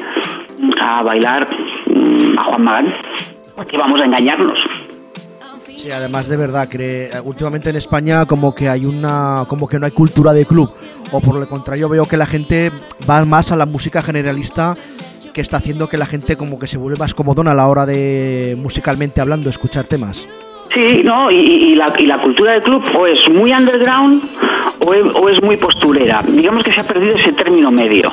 a 0.80 1.02
bailar 1.02 1.46
mm, 1.86 2.38
a 2.38 2.44
Juan 2.44 2.62
Magán. 2.64 2.92
Que 3.68 3.76
vamos 3.78 4.00
a 4.00 4.04
engañarnos. 4.04 4.58
Sí, 5.76 5.90
además 5.90 6.28
de 6.28 6.36
verdad, 6.36 6.68
que 6.68 7.10
últimamente 7.24 7.68
en 7.70 7.76
España 7.76 8.24
como 8.26 8.54
que 8.54 8.68
hay 8.68 8.86
una, 8.86 9.44
como 9.48 9.68
que 9.68 9.78
no 9.78 9.84
hay 9.86 9.92
cultura 9.92 10.32
de 10.32 10.46
club, 10.46 10.70
o 11.12 11.20
por 11.20 11.34
lo 11.34 11.46
contrario 11.48 11.88
veo 11.90 12.06
que 12.06 12.16
la 12.16 12.26
gente 12.26 12.72
va 13.08 13.24
más 13.26 13.52
a 13.52 13.56
la 13.56 13.66
música 13.66 14.00
generalista 14.00 14.74
que 15.34 15.40
está 15.40 15.56
haciendo 15.58 15.88
que 15.88 15.98
la 15.98 16.06
gente 16.06 16.36
como 16.36 16.58
que 16.58 16.66
se 16.68 16.78
vuelve 16.78 16.98
más 16.98 17.12
comodona 17.12 17.50
a 17.50 17.54
la 17.54 17.66
hora 17.68 17.84
de 17.86 18.56
musicalmente 18.58 19.20
hablando, 19.20 19.50
escuchar 19.50 19.84
temas. 19.84 20.26
Sí, 20.74 21.02
no, 21.04 21.30
y, 21.30 21.76
la, 21.76 21.86
y 21.96 22.06
la 22.06 22.18
cultura 22.18 22.52
del 22.52 22.62
club 22.62 22.82
o 22.98 23.06
es 23.06 23.28
muy 23.32 23.52
underground 23.52 24.24
o 24.80 25.28
es, 25.28 25.40
muy 25.40 25.56
posturera. 25.56 26.22
Digamos 26.26 26.64
que 26.64 26.72
se 26.72 26.80
ha 26.80 26.84
perdido 26.84 27.14
ese 27.16 27.32
término 27.32 27.70
medio. 27.70 28.12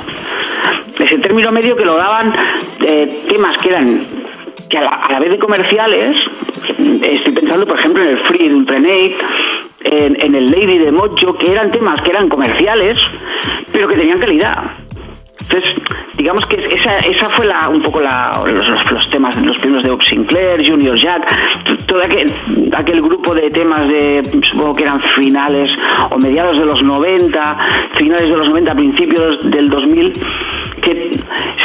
Ese 0.96 1.18
término 1.18 1.50
medio 1.50 1.76
que 1.76 1.84
lo 1.84 1.96
daban 1.96 2.32
eh, 2.80 3.24
temas 3.28 3.58
que 3.58 3.68
eran 3.68 4.06
que 4.70 4.78
a 4.78 4.82
la, 4.82 4.90
a 4.90 5.12
la 5.12 5.18
vez 5.18 5.30
de 5.30 5.38
comerciales, 5.40 6.16
estoy 7.02 7.32
pensando 7.32 7.66
por 7.66 7.78
ejemplo 7.78 8.02
en 8.02 8.10
el 8.10 8.18
Free 8.20 8.48
de 8.48 8.54
Ultranate, 8.54 9.16
en, 9.80 10.20
en 10.20 10.34
el 10.36 10.50
Lady 10.50 10.78
de 10.78 10.92
Mojo, 10.92 11.34
que 11.34 11.50
eran 11.50 11.68
temas 11.68 12.00
que 12.00 12.10
eran 12.10 12.28
comerciales, 12.28 12.96
pero 13.72 13.88
que 13.88 13.96
tenían 13.96 14.18
calidad. 14.18 14.64
Entonces, 15.40 15.74
digamos 16.16 16.46
que 16.46 16.56
esa, 16.56 16.98
esa 17.00 17.28
fue 17.30 17.46
la, 17.46 17.68
un 17.68 17.82
poco 17.82 18.00
la, 18.00 18.32
los, 18.46 18.66
los- 18.90 19.06
temas, 19.08 19.36
los 19.44 19.58
primeros 19.58 19.82
de 19.82 19.90
Bob 19.90 20.02
Sinclair, 20.04 20.66
Junior 20.66 20.96
Jack, 20.96 21.26
todo 21.86 22.02
aquel, 22.02 22.32
aquel 22.76 23.00
grupo 23.02 23.34
de 23.34 23.50
temas 23.50 23.80
de, 23.88 24.22
supongo 24.50 24.72
que 24.74 24.84
eran 24.84 25.00
finales 25.00 25.70
o 26.10 26.16
mediados 26.18 26.56
de 26.58 26.64
los 26.64 26.82
90, 26.82 27.56
finales 27.94 28.28
de 28.28 28.36
los 28.36 28.48
90, 28.48 28.74
principios 28.74 29.50
del 29.50 29.68
2000, 29.68 30.12
que 30.80 31.10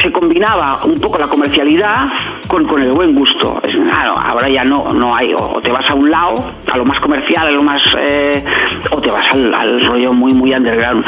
se 0.01 0.11
combinaba 0.11 0.83
un 0.83 0.95
poco 0.99 1.17
la 1.17 1.27
comercialidad 1.27 2.07
con, 2.47 2.65
con 2.65 2.81
el 2.81 2.91
buen 2.91 3.15
gusto. 3.15 3.61
Claro, 3.89 4.15
ahora 4.17 4.49
ya 4.49 4.63
no, 4.63 4.87
no 4.89 5.15
hay, 5.15 5.33
o 5.37 5.59
te 5.61 5.71
vas 5.71 5.89
a 5.89 5.93
un 5.93 6.09
lado, 6.09 6.33
a 6.71 6.77
lo 6.77 6.83
más 6.85 6.99
comercial, 6.99 7.47
a 7.47 7.51
lo 7.51 7.61
más, 7.61 7.81
eh, 7.99 8.43
o 8.91 8.99
te 8.99 9.09
vas 9.09 9.31
al, 9.33 9.81
rollo 9.85 10.11
muy, 10.13 10.33
muy 10.33 10.53
underground, 10.53 11.05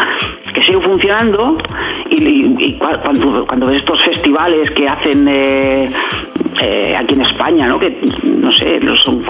que 0.54 0.62
sigue 0.64 0.80
funcionando 0.80 1.58
y- 2.10 2.56
y 2.60 2.78
cua- 2.78 3.02
cuando, 3.02 3.66
ves 3.68 3.78
estos 3.78 4.02
festivales 4.04 4.70
que 4.72 4.88
hacen 4.88 5.28
eh, 5.28 5.90
eh, 6.62 6.96
aquí 6.98 7.16
en 7.16 7.22
España, 7.22 7.68
¿no? 7.68 7.80
Que, 7.80 8.00
no 8.24 8.52
sé, 8.54 8.80
son 9.04 9.26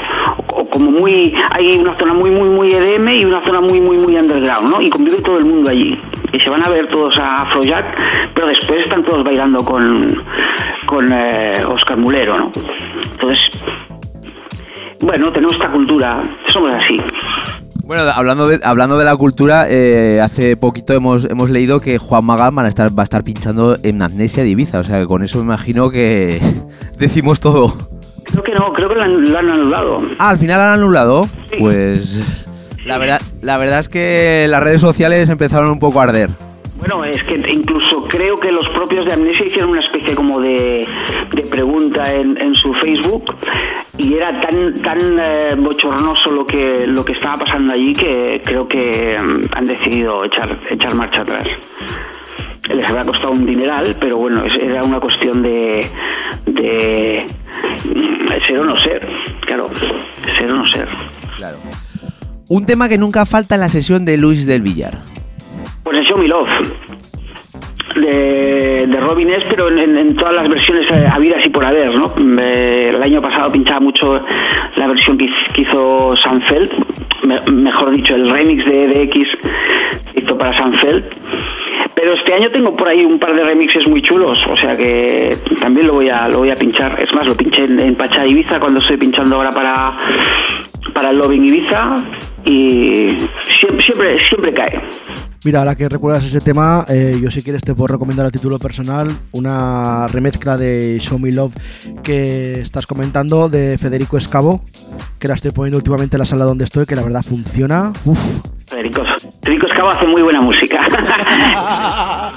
como 0.72 0.92
muy, 0.92 1.34
hay 1.52 1.78
una 1.78 1.96
zona 1.98 2.14
muy, 2.14 2.32
muy, 2.32 2.50
muy 2.50 2.72
EDM 2.72 3.08
y 3.10 3.26
una 3.26 3.44
zona 3.46 3.62
muy, 3.62 3.80
muy, 3.82 3.98
muy 3.98 4.16
underground, 4.16 4.70
¿no? 4.70 4.82
Y 4.82 4.90
convive 4.90 5.22
todo 5.22 5.38
el 5.38 5.46
mundo 5.46 5.70
allí. 5.70 6.00
Y 6.32 6.40
se 6.40 6.50
van 6.50 6.66
a 6.66 6.70
ver 6.70 6.88
todos 6.88 7.18
a 7.18 7.42
Afrojack, 7.44 7.98
pero 8.36 8.48
después 8.48 8.84
están 8.84 9.04
todos 9.04 9.24
bailando 9.24 9.64
con, 9.64 10.24
con 10.86 11.08
eh, 11.12 11.54
Oscar 11.68 11.98
Mulero, 11.98 12.38
¿no? 12.38 12.52
Entonces, 13.12 13.40
bueno, 15.02 15.32
tenemos 15.32 15.54
esta 15.54 15.72
cultura, 15.72 16.22
somos 16.46 16.76
así. 16.76 16.96
Bueno, 17.90 18.04
hablando 18.04 18.48
de, 18.48 18.60
hablando 18.64 19.00
de 19.00 19.04
la 19.04 19.16
cultura, 19.16 19.66
eh, 19.68 20.22
hace 20.22 20.56
poquito 20.56 20.94
hemos, 20.94 21.26
hemos 21.26 21.50
leído 21.50 21.80
que 21.80 21.98
Juan 21.98 22.24
Magán 22.24 22.54
van 22.54 22.68
a 22.68 22.70
estar, 22.70 22.96
va 22.96 23.02
a 23.02 23.04
estar 23.04 23.24
pinchando 23.24 23.78
en 23.82 24.00
Amnesia 24.04 24.44
de 24.44 24.50
Ibiza. 24.50 24.78
O 24.78 24.84
sea, 24.84 25.00
que 25.00 25.08
con 25.08 25.24
eso 25.24 25.40
me 25.40 25.46
imagino 25.46 25.90
que 25.90 26.40
decimos 27.00 27.40
todo. 27.40 27.74
Creo 28.26 28.44
que 28.44 28.52
no, 28.52 28.74
creo 28.74 28.90
que 28.90 28.94
lo 28.94 29.02
han, 29.02 29.32
lo 29.32 29.40
han 29.40 29.50
anulado. 29.50 29.98
Ah, 30.20 30.30
al 30.30 30.38
final 30.38 30.62
han 30.62 30.74
anulado. 30.74 31.28
Pues 31.58 32.14
la 32.86 33.00
verdad, 33.00 33.22
la 33.42 33.58
verdad 33.58 33.80
es 33.80 33.90
que 33.90 34.46
las 34.48 34.62
redes 34.62 34.82
sociales 34.82 35.28
empezaron 35.28 35.72
un 35.72 35.80
poco 35.80 36.00
a 36.00 36.04
arder. 36.04 36.30
Bueno, 36.80 37.04
es 37.04 37.22
que 37.26 37.36
incluso 37.36 38.08
creo 38.08 38.38
que 38.38 38.52
los 38.52 38.68
propios 38.70 39.06
de 39.06 39.14
Amnesia 39.14 39.46
hicieron 39.46 39.72
una 39.72 39.82
especie 39.82 40.16
como 40.16 40.40
de, 40.40 40.88
de 41.32 41.42
pregunta 41.44 42.14
en, 42.14 42.42
en 42.42 42.56
su 42.56 42.74
Facebook 42.76 43.36
y 43.98 44.14
era 44.14 44.40
tan 44.40 44.74
tan 44.76 44.98
eh, 45.20 45.56
bochornoso 45.58 46.32
lo 46.32 46.46
que 46.46 46.88
lo 46.88 47.04
que 47.04 47.12
estaba 47.12 47.36
pasando 47.36 47.74
allí 47.74 47.94
que 47.94 48.42
creo 48.46 48.66
que 48.66 49.18
mm, 49.20 49.54
han 49.54 49.66
decidido 49.66 50.24
echar 50.24 50.58
echar 50.70 50.96
marcha 50.96 51.22
atrás. 51.22 51.44
Les 52.70 52.90
habrá 52.90 53.04
costado 53.04 53.32
un 53.32 53.46
dineral, 53.46 53.98
pero 54.00 54.18
bueno, 54.18 54.44
era 54.46 54.82
una 54.84 55.02
cuestión 55.02 55.42
de, 55.44 55.86
de 56.46 57.26
mm, 57.84 58.48
ser 58.48 58.60
o 58.60 58.64
no 58.64 58.78
ser, 58.78 59.06
claro, 59.42 59.70
ser 60.38 60.50
o 60.50 60.56
no 60.56 60.72
ser. 60.72 60.88
Claro. 61.36 61.58
Un 62.48 62.66
tema 62.66 62.88
que 62.88 62.98
nunca 62.98 63.26
falta 63.26 63.56
en 63.56 63.62
la 63.62 63.70
sesión 63.70 64.06
de 64.06 64.18
Luis 64.18 64.46
del 64.46 64.62
Villar. 64.62 65.02
Pues 65.90 66.02
el 66.02 66.06
Show 66.06 66.18
Me 66.20 66.28
Love 66.28 66.48
de, 67.96 68.86
de 68.88 69.00
Robin 69.00 69.30
S, 69.32 69.44
pero 69.50 69.70
en, 69.76 70.16
todas 70.16 70.36
las 70.36 70.48
versiones 70.48 70.86
eh, 70.92 71.06
habidas 71.12 71.44
y 71.44 71.50
por 71.50 71.66
haber, 71.66 71.96
¿no? 71.96 72.14
El 72.40 73.02
año 73.02 73.20
pasado 73.22 73.52
pinchaba 73.52 73.80
mucho 73.80 74.22
la 74.76 74.88
versión 74.88 75.18
que, 75.18 75.26
hiz- 75.26 75.52
que 75.54 75.62
hizo 75.64 76.16
Sanfeld, 76.18 76.72
me- 77.24 77.42
mejor 77.52 77.90
dicho, 77.90 78.14
el 78.14 78.30
remix 78.30 78.64
de 78.66 78.88
DX 78.88 79.28
hizo 80.24 80.38
para 80.38 80.56
Sanfeld. 80.56 81.06
Pero 81.96 82.14
este 82.14 82.34
año 82.36 82.50
tengo 82.52 82.76
por 82.78 82.88
ahí 82.88 83.04
un 83.04 83.18
par 83.20 83.34
de 83.36 83.44
remixes 83.44 83.88
muy 83.88 84.02
chulos, 84.04 84.46
o 84.48 84.56
sea 84.58 84.78
que 84.78 85.36
también 85.60 85.88
lo 85.88 85.94
voy 85.94 86.10
a 86.10 86.28
lo 86.30 86.38
voy 86.40 86.52
a 86.52 86.56
pinchar. 86.56 86.98
Es 87.02 87.12
más, 87.16 87.26
lo 87.26 87.36
pinché 87.36 87.64
en, 87.66 87.80
en 87.80 87.96
Pacha 87.96 88.26
Ibiza 88.28 88.60
cuando 88.60 88.80
estoy 88.80 88.98
pinchando 88.98 89.38
ahora 89.38 89.50
para 89.50 89.92
para 90.94 91.12
Loving 91.12 91.46
Ibiza 91.46 91.96
y 92.46 93.18
siempre 93.60 93.84
siempre, 93.84 94.18
siempre 94.20 94.54
cae. 94.54 94.80
Mira, 95.46 95.60
ahora 95.60 95.76
que 95.76 95.88
recuerdas 95.88 96.26
ese 96.26 96.42
tema, 96.42 96.86
eh, 96.90 97.18
yo 97.22 97.32
si 97.32 97.42
quieres 97.42 97.62
te 97.64 97.74
puedo 97.74 97.88
recomendar 97.94 98.26
a 98.26 98.30
título 98.30 98.60
personal 98.60 99.10
una 99.32 100.06
remezcla 100.10 100.58
de 100.58 100.98
Show 101.00 101.18
Me 101.18 101.32
Love 101.32 101.54
que 102.04 102.60
estás 102.60 102.86
comentando 102.86 103.48
de 103.48 103.78
Federico 103.78 104.18
Escavo, 104.18 104.62
que 105.18 105.30
la 105.30 105.36
estoy 105.36 105.52
poniendo 105.52 105.78
últimamente 105.78 106.18
en 106.18 106.20
la 106.20 106.26
sala 106.26 106.44
donde 106.44 106.66
estoy, 106.66 106.86
que 106.86 106.96
la 106.98 107.04
verdad 107.04 107.22
funciona. 107.22 107.94
Uf, 108.04 108.20
Federico, 108.68 109.02
Federico 109.42 109.66
Escavo 109.68 109.90
hace 109.90 110.06
muy 110.08 110.22
buena 110.24 110.42
música. 110.42 110.86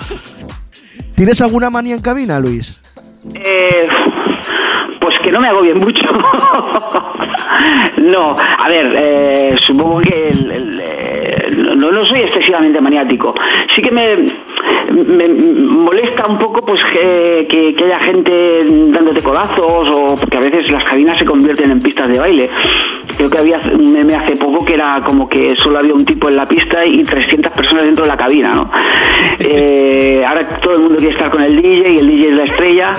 ¿Tienes 1.17 1.41
alguna 1.41 1.71
manía 1.71 1.97
en 1.97 2.03
cabina, 2.03 2.39
Luis? 2.39 2.83
Eh, 3.35 3.89
pues 5.01 5.17
que 5.23 5.33
no 5.33 5.41
me 5.41 5.49
hago 5.49 5.63
bien 5.63 5.79
mucho. 5.79 6.03
no, 7.99 8.37
a 8.39 8.69
ver, 8.69 8.95
eh, 8.97 9.57
supongo 9.67 10.01
que 10.03 10.31
el- 10.31 10.51
el, 10.53 10.81
no, 11.75 11.91
no 11.91 12.05
soy 12.05 12.21
excesivamente 12.21 12.81
maniático. 12.81 13.35
Sí 13.75 13.83
que 13.83 13.91
me, 13.91 14.17
me 14.93 15.29
molesta 15.29 16.27
un 16.27 16.39
poco 16.39 16.61
pues 16.65 16.81
que, 16.93 17.47
que- 17.49 17.75
que 17.75 17.85
haya 17.85 17.99
gente 18.01 18.65
dándote 18.91 19.23
codazos 19.23 19.89
o 19.89 20.17
porque 20.19 20.37
a 20.37 20.41
veces 20.41 20.71
las 20.71 20.85
cabinas 20.85 21.19
se 21.19 21.25
convierten 21.25 21.71
en 21.71 21.81
pistas 21.81 22.09
de 22.09 22.19
baile. 22.19 22.51
Creo 23.17 23.29
que 23.31 23.39
había 23.39 23.61
un 23.75 23.93
meme 23.93 24.15
hace 24.15 24.33
poco 24.37 24.65
que 24.65 24.75
era 24.75 25.03
como 25.05 25.29
que 25.29 25.55
solo 25.57 25.79
había 25.79 25.95
un 25.95 26.05
tipo 26.05 26.29
en 26.29 26.37
la 26.37 26.47
pista 26.47 26.85
y 26.85 27.03
300 27.03 27.53
personas 27.53 27.85
dentro 27.85 28.05
de 28.05 28.11
la 28.11 28.17
cabina, 28.17 28.55
¿no? 28.55 28.71
Eh, 29.45 30.23
ahora 30.27 30.47
todo 30.61 30.75
el 30.75 30.81
mundo 30.81 30.97
quiere 30.97 31.15
estar 31.15 31.31
con 31.31 31.43
el 31.43 31.61
DJ 31.61 31.93
y 31.95 31.99
el 31.99 32.07
DJ 32.07 32.29
es 32.29 32.37
la 32.37 32.45
estrella. 32.45 32.93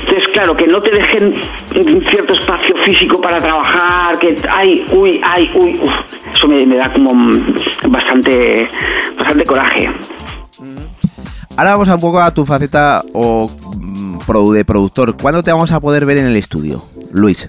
Entonces, 0.00 0.28
claro, 0.28 0.56
que 0.56 0.66
no 0.66 0.80
te 0.80 0.90
dejen 0.90 1.34
un 1.74 2.04
cierto 2.08 2.32
espacio 2.32 2.74
físico 2.76 3.20
para 3.20 3.36
trabajar, 3.38 4.18
que 4.18 4.36
ay, 4.50 4.84
uy, 4.92 5.20
ay, 5.22 5.50
uy, 5.54 5.78
uf, 5.82 5.92
eso 6.34 6.48
me, 6.48 6.64
me 6.66 6.76
da 6.76 6.92
como 6.92 7.14
mm, 7.14 7.54
bastante, 8.12 8.68
bastante 9.16 9.44
coraje. 9.44 9.90
Ahora 11.56 11.72
vamos 11.72 11.88
a 11.88 11.94
un 11.94 12.00
poco 12.00 12.20
a 12.20 12.32
tu 12.32 12.44
faceta 12.44 13.02
o 13.12 13.46
mm, 13.76 14.52
de 14.52 14.64
productor. 14.64 15.16
¿Cuándo 15.16 15.42
te 15.42 15.52
vamos 15.52 15.72
a 15.72 15.80
poder 15.80 16.06
ver 16.06 16.18
en 16.18 16.26
el 16.26 16.36
estudio, 16.36 16.82
Luis? 17.12 17.48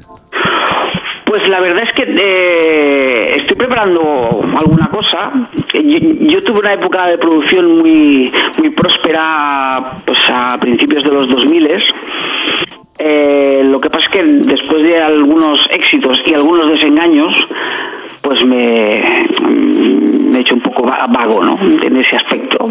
Pues 1.25 1.47
la 1.47 1.59
verdad 1.61 1.83
es 1.83 1.93
que 1.93 2.03
eh, 2.03 3.35
estoy 3.37 3.55
preparando 3.55 4.01
alguna 4.57 4.89
cosa. 4.89 5.31
Yo, 5.73 5.81
yo 5.81 6.43
tuve 6.43 6.59
una 6.59 6.73
época 6.73 7.07
de 7.07 7.17
producción 7.17 7.77
muy 7.77 8.31
muy 8.57 8.69
próspera 8.69 9.97
pues 10.05 10.19
a 10.29 10.57
principios 10.59 11.03
de 11.03 11.09
los 11.09 11.29
2000 11.29 11.83
eh, 12.99 13.63
lo 13.65 13.81
que 13.81 13.89
pasa 13.89 14.05
es 14.05 14.11
que 14.11 14.23
después 14.23 14.83
de 14.83 15.01
algunos 15.01 15.59
éxitos 15.71 16.21
y 16.27 16.33
algunos 16.35 16.69
desengaños, 16.69 17.33
pues 18.23 18.43
me, 18.45 19.27
me 19.49 20.37
he 20.37 20.41
hecho 20.41 20.55
un 20.55 20.61
poco 20.61 20.87
va- 20.87 21.05
vago 21.09 21.43
¿no? 21.43 21.57
en 21.61 21.95
ese 21.97 22.15
aspecto. 22.15 22.65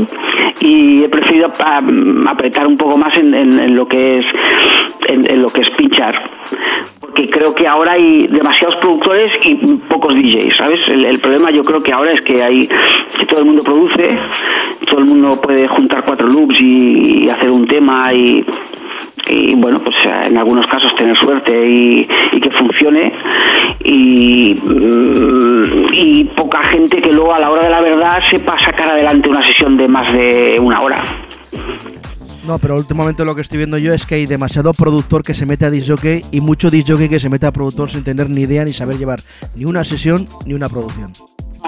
Y 0.60 1.04
he 1.04 1.08
preferido 1.08 1.46
ap- 1.46 1.84
apretar 2.28 2.66
un 2.66 2.76
poco 2.76 2.96
más 2.96 3.14
en, 3.16 3.32
en- 3.34 3.58
en 3.60 3.76
lo 3.76 3.86
que 3.86 4.18
es 4.20 4.26
en, 5.06 5.42
lo 5.42 5.50
que 5.50 5.60
es 5.60 5.70
pinchar. 5.70 6.22
Porque 7.00 7.28
creo 7.28 7.54
que 7.54 7.68
ahora 7.68 7.92
hay 7.92 8.26
demasiados 8.28 8.76
productores 8.76 9.30
y 9.44 9.54
pocos 9.88 10.14
DJs, 10.14 10.56
¿sabes? 10.56 10.88
El, 10.88 11.18
problema 11.18 11.50
yo 11.50 11.62
creo 11.62 11.82
que 11.82 11.92
ahora 11.92 12.12
es 12.12 12.22
que 12.22 12.42
hay 12.42 12.66
que 13.18 13.26
todo 13.26 13.40
el 13.40 13.44
mundo 13.46 13.62
produce, 13.62 14.08
todo 14.86 14.98
el 15.00 15.04
mundo 15.04 15.38
puede 15.40 15.68
juntar 15.68 16.02
cuatro 16.04 16.26
loops 16.26 16.58
y 16.60 17.28
hacer 17.28 17.50
un 17.50 17.66
tema 17.66 18.12
y 18.14 18.42
y 19.28 19.54
bueno, 19.56 19.80
pues 19.82 19.94
eh, 20.04 20.26
en 20.26 20.38
algunos 20.38 20.66
casos 20.66 20.94
tener 20.96 21.16
suerte 21.16 21.68
y, 21.68 22.06
que 22.40 22.50
funcione 22.50 23.12
y, 23.80 24.54
mm, 24.54 25.88
y 25.92 26.24
poca 26.36 26.62
gente 26.64 27.00
que 27.00 27.12
luego 27.12 27.34
a 27.34 27.38
la 27.38 27.50
hora 27.50 27.64
de 27.64 27.70
la 27.70 27.80
verdad 27.80 28.20
sepa 28.30 28.58
sacar 28.58 28.88
adelante 28.88 29.28
una 29.28 29.46
sesión 29.46 29.76
de 29.76 29.88
más 29.88 30.12
de 30.12 30.58
una 30.60 30.80
hora. 30.80 31.04
No, 32.46 32.58
pero 32.58 32.74
últimamente 32.74 33.24
lo 33.24 33.36
que 33.36 33.40
estoy 33.40 33.58
viendo 33.58 33.78
yo 33.78 33.94
es 33.94 34.04
que 34.04 34.16
hay 34.16 34.26
demasiado 34.26 34.74
productor 34.74 35.22
que 35.22 35.32
se 35.32 35.46
mete 35.46 35.64
a 35.64 35.70
disjockey 35.70 36.22
y 36.32 36.40
mucho 36.40 36.70
disjockey 36.70 37.08
que 37.08 37.20
se 37.20 37.28
mete 37.28 37.46
a 37.46 37.52
productor 37.52 37.88
sin 37.88 38.02
tener 38.02 38.28
ni 38.30 38.42
idea 38.42 38.64
ni 38.64 38.72
saber 38.72 38.98
llevar 38.98 39.20
ni 39.54 39.64
una 39.64 39.84
sesión 39.84 40.26
ni 40.44 40.54
una 40.54 40.68
producción. 40.68 41.12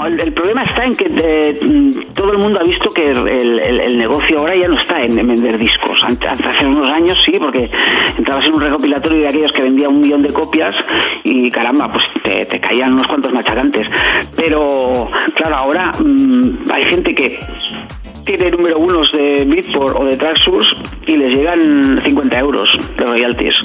El, 0.05 0.33
problema 0.33 0.65
está 0.65 0.85
en 0.85 0.97
que 0.97 1.07
eh, 1.09 1.59
mm, 1.63 2.13
todo 2.15 2.33
el 2.33 2.39
mundo 2.39 2.59
ha 2.61 2.65
visto 2.65 2.91
que 2.91 3.11
el, 3.13 3.97
negocio 3.99 4.39
ahora 4.41 4.55
ya 4.57 4.67
no 4.69 4.79
está 4.79 5.03
en, 5.03 5.19
en 5.19 5.29
vender 5.29 5.57
discos. 5.57 5.97
Ante- 6.03 6.27
ante- 6.29 6.45
Hace 6.49 6.67
unos 6.67 6.89
años 6.89 7.17
sí, 7.25 7.33
porque 7.39 7.71
entrabas 8.19 8.45
en 8.47 8.55
un 8.55 8.61
recopilatorio 8.61 9.21
de 9.21 9.29
aquellos 9.29 9.53
que 9.53 9.63
vendían 9.63 9.93
un 9.95 10.01
millón 10.01 10.23
de 10.23 10.33
copias 10.33 10.75
y 11.23 11.49
caramba, 11.51 11.91
pues 11.93 12.05
te, 12.25 12.61
caían 12.61 12.95
unos 12.95 13.07
cuantos 13.07 13.33
machacantes. 13.33 13.87
Pero 14.37 15.09
claro, 15.37 15.57
ahora 15.57 15.93
mm, 15.99 16.71
hay 16.73 16.85
gente 16.87 17.15
que 17.15 17.39
tiene 18.27 18.51
número 18.51 18.79
unos 18.79 19.11
de 19.13 19.45
Beatport 19.45 19.97
o 19.97 20.05
de 20.05 20.17
Tracksource 20.17 20.75
y 21.07 21.17
les 21.17 21.31
llegan 21.37 22.03
50 22.05 22.39
euros 22.41 22.69
de 22.99 23.05
royalties. 23.07 23.65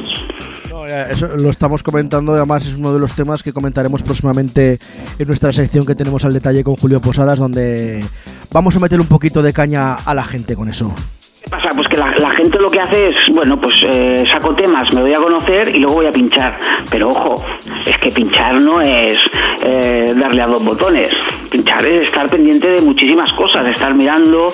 Eso 0.86 1.28
lo 1.38 1.50
estamos 1.50 1.84
comentando, 1.84 2.34
además 2.34 2.66
es 2.66 2.76
uno 2.76 2.94
de 2.94 3.00
los 3.00 3.14
temas 3.14 3.44
que 3.44 3.54
comentaremos 3.54 4.02
próximamente 4.02 4.80
en 5.18 5.28
nuestra 5.28 5.52
sección 5.52 5.86
que 5.86 5.96
tenemos 5.96 6.26
al 6.26 6.34
detalle 6.34 6.64
con 6.64 6.76
Julio 6.76 7.02
Posadas, 7.02 7.40
donde 7.40 8.04
vamos 8.52 8.76
a 8.76 8.80
meter 8.80 9.00
un 9.00 9.08
poquito 9.08 9.42
de 9.42 9.54
caña 9.54 9.96
a 9.96 10.14
la 10.14 10.24
gente 10.24 10.56
con 10.56 10.70
eso. 10.70 10.94
¿Qué 11.42 11.50
pasa? 11.50 11.70
Pues 11.74 11.88
que 11.88 11.96
la, 11.96 12.14
la 12.20 12.32
gente 12.32 12.60
lo 12.60 12.70
que 12.70 12.80
hace 12.80 13.10
es, 13.10 13.16
bueno, 13.34 13.60
pues 13.60 13.74
eh, 13.90 14.26
saco 14.30 14.54
temas, 14.54 14.92
me 14.94 15.02
doy 15.02 15.14
a 15.14 15.18
conocer 15.18 15.74
y 15.74 15.80
luego 15.80 15.96
voy 15.96 16.08
a 16.08 16.12
pinchar. 16.12 16.60
Pero 16.90 17.10
ojo, 17.10 17.44
es 17.86 17.98
que 18.00 18.10
pinchar 18.10 18.62
no 18.62 18.82
es 18.82 19.18
eh, 19.64 20.14
darle 20.15 20.41
a 20.41 20.48
dos 20.48 20.64
botones. 20.64 21.11
Pinchar 21.49 21.86
es 21.86 22.07
estar 22.07 22.30
pendiente 22.30 22.69
de 22.69 22.81
muchísimas 22.81 23.31
cosas, 23.34 23.68
estar 23.68 23.94
mirando 23.94 24.49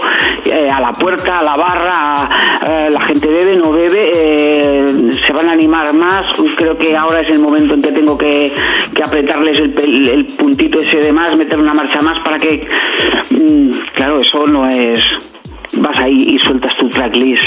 eh, 0.45 0.69
a 0.69 0.80
la 0.80 0.94
puerta, 0.94 1.40
a 1.40 1.44
la 1.44 1.56
barra, 1.56 2.30
eh, 2.65 2.90
la 2.91 3.02
gente 3.02 3.27
bebe, 3.27 3.56
no 3.56 3.72
bebe, 3.72 5.14
se 5.26 5.34
van 5.34 5.49
a 5.49 5.52
animar 5.52 5.94
más. 5.94 6.26
Creo 6.56 6.77
que 6.77 6.95
ahora 6.95 7.22
es 7.22 7.30
el 7.30 7.40
momento 7.40 7.73
en 7.73 7.82
que 7.82 7.91
tengo 7.91 8.18
que, 8.18 8.53
apretarles 9.03 9.60
el, 9.60 10.10
el 10.10 10.26
puntito 10.26 10.80
ese 10.82 10.98
de 10.98 11.11
más, 11.11 11.36
meter 11.36 11.60
una 11.60 11.73
marcha 11.73 12.02
más 12.02 12.19
para 12.19 12.40
que, 12.40 12.68
mm, 13.30 13.72
claro, 13.94 14.19
eso 14.19 14.48
no 14.48 14.68
es 14.68 14.99
vas 15.77 15.98
ahí 15.98 16.36
y 16.36 16.40
sueltas 16.40 16.76
tu 16.77 16.90
tracklist 16.90 17.44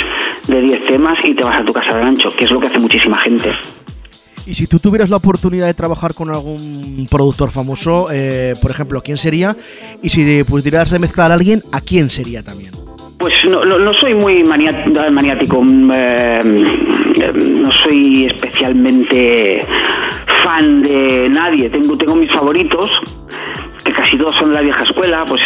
de 0.47 0.61
10 0.63 0.87
temas 0.87 1.25
y 1.25 1.35
te 1.35 1.45
vas 1.45 1.61
a 1.61 1.65
tu 1.65 1.73
casa 1.73 1.95
de 1.95 2.03
rancho, 2.03 2.35
que 2.35 2.45
es 2.45 2.51
lo 2.51 2.61
que 2.61 2.67
hace 2.67 2.79
muchísima 2.79 3.17
gente. 3.19 3.53
Y 4.49 4.55
si 4.55 4.67
tú 4.67 4.79
tuvieras 4.79 5.11
la 5.11 5.19
oportunidad 5.19 5.67
de 5.67 5.75
trabajar 5.75 6.15
con 6.15 6.31
algún 6.31 7.07
productor 7.11 7.51
famoso, 7.51 8.07
eh, 8.11 8.55
por 8.63 8.71
ejemplo, 8.71 9.03
¿quién 9.03 9.19
sería? 9.19 9.55
Y 10.03 10.09
si 10.09 10.43
pudieras 10.43 10.91
remezclar 10.91 11.31
a 11.31 11.35
alguien, 11.35 11.63
¿a 11.71 11.83
quién 11.83 12.09
sería 12.09 12.43
también? 12.43 12.73
Pues 13.19 13.35
no, 13.51 13.63
no, 13.63 13.93
soy 13.95 14.15
muy 14.15 14.43
maniático, 14.45 15.63
mm, 15.63 15.91
eh, 15.93 16.41
eh, 17.17 17.33
no 17.35 17.71
soy 17.85 18.25
especialmente 18.25 19.61
fan 20.43 20.83
de 20.83 21.29
nadie, 21.29 21.69
tengo, 21.69 22.15
mis 22.15 22.31
favoritos, 22.31 22.91
que 23.85 23.93
casi 23.93 24.17
todos 24.17 24.35
son 24.35 24.49
de 24.49 24.55
la 24.55 24.61
vieja 24.63 24.83
escuela, 24.83 25.27
pues 25.27 25.43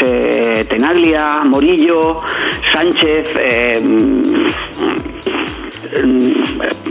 Tenaglia, 0.68 1.42
Morillo, 1.44 2.20
Sánchez, 2.72 3.30
eh, 3.36 3.82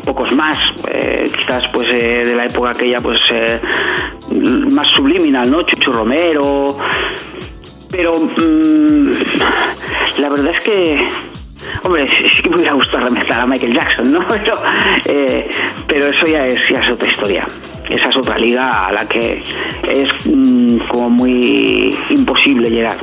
pocos 0.06 0.32
más, 0.34 0.58
eh, 0.90 1.30
quizás 1.36 1.64
pues 1.74 1.88
eh, 1.90 2.24
de 2.26 2.36
la 2.36 2.46
época 2.46 2.72
aquella 2.72 3.00
pues 3.00 3.20
eh, 3.32 3.60
más 4.72 4.88
subliminal, 4.96 5.50
¿no? 5.50 5.64
Chucho 5.64 5.92
Romero, 5.92 6.78
pero 7.90 8.14
mm, 8.14 9.12
la 10.20 10.30
verdad 10.30 10.54
es 10.56 10.62
que 10.62 11.08
hombre 11.84 12.08
sí, 12.10 12.42
que 12.42 12.50
me 12.50 12.56
hubiera 12.56 12.74
gustado 12.74 13.06
remezclar 13.06 13.42
a 13.42 13.46
Michael 13.46 13.74
Jackson, 13.74 14.12
¿no? 14.12 14.28
Pero, 14.28 14.54
eh, 15.06 15.50
pero 15.88 16.08
eso 16.08 16.26
ya 16.26 16.48
es, 16.48 16.60
ya 16.70 16.82
es 16.82 16.90
otra 16.92 17.10
historia. 17.10 17.48
Esa 17.90 18.10
es 18.10 18.16
otra 18.16 18.38
liga 18.38 18.88
a 18.88 18.92
la 18.92 19.08
que 19.08 19.44
es 19.90 20.10
mm, 20.26 20.78
como 20.90 21.10
muy 21.10 21.96
imposible 22.10 22.70
llegar. 22.70 22.96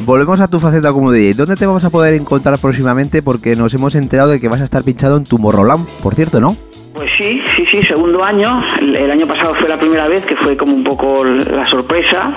Volvemos 0.00 0.40
a 0.40 0.48
tu 0.48 0.60
faceta 0.60 0.92
como 0.92 1.10
DJ. 1.10 1.34
¿Dónde 1.34 1.56
te 1.56 1.66
vamos 1.66 1.84
a 1.84 1.90
poder 1.90 2.14
encontrar 2.14 2.58
próximamente? 2.58 3.22
Porque 3.22 3.56
nos 3.56 3.74
hemos 3.74 3.94
enterado 3.94 4.30
de 4.30 4.40
que 4.40 4.48
vas 4.48 4.60
a 4.60 4.64
estar 4.64 4.82
pinchado 4.84 5.16
en 5.16 5.24
Tomorrowland, 5.24 5.86
por 6.02 6.14
cierto, 6.14 6.40
¿no? 6.40 6.56
Pues 6.94 7.10
sí, 7.18 7.42
sí, 7.56 7.64
sí, 7.70 7.82
segundo 7.82 8.22
año. 8.24 8.62
El, 8.80 8.96
el 8.96 9.10
año 9.10 9.26
pasado 9.26 9.54
fue 9.54 9.68
la 9.68 9.78
primera 9.78 10.08
vez 10.08 10.24
que 10.24 10.36
fue 10.36 10.56
como 10.56 10.74
un 10.74 10.84
poco 10.84 11.24
la 11.24 11.64
sorpresa. 11.64 12.34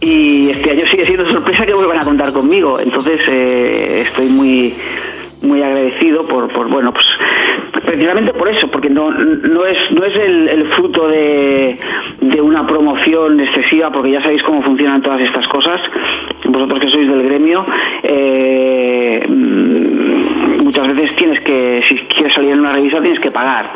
Y 0.00 0.50
este 0.50 0.72
año 0.72 0.84
sigue 0.90 1.04
siendo 1.06 1.26
sorpresa 1.26 1.64
que 1.64 1.74
vuelvan 1.74 1.98
a 1.98 2.04
contar 2.04 2.32
conmigo. 2.32 2.78
Entonces 2.78 3.20
eh, 3.28 4.02
estoy 4.06 4.26
muy 4.26 4.74
muy 5.44 5.62
agradecido 5.62 6.26
por, 6.26 6.48
por 6.48 6.68
bueno 6.68 6.92
pues 6.92 7.04
precisamente 7.84 8.32
por 8.32 8.48
eso 8.48 8.68
porque 8.68 8.88
no 8.88 9.10
no 9.10 9.64
es 9.64 9.78
no 9.92 10.04
es 10.04 10.16
el, 10.16 10.66
fruto 10.74 11.08
de, 11.08 11.78
de 12.20 12.40
una 12.40 12.66
promoción 12.66 13.38
excesiva 13.40 13.90
porque 13.90 14.12
ya 14.12 14.22
sabéis 14.22 14.42
cómo 14.42 14.62
funcionan 14.62 15.02
todas 15.02 15.20
estas 15.20 15.46
cosas. 15.48 15.82
Vosotros 16.44 16.80
que 16.80 16.88
sois 16.88 17.08
del 17.08 17.22
gremio 17.22 17.64
eh, 18.02 19.24
muchas 19.28 20.88
veces 20.88 21.14
tienes 21.16 21.44
que 21.44 21.82
si 21.88 21.96
quieres 22.14 22.32
salir 22.32 22.52
en 22.52 22.60
una 22.60 22.72
revista 22.72 23.00
tienes 23.00 23.20
que 23.20 23.30
pagar. 23.30 23.66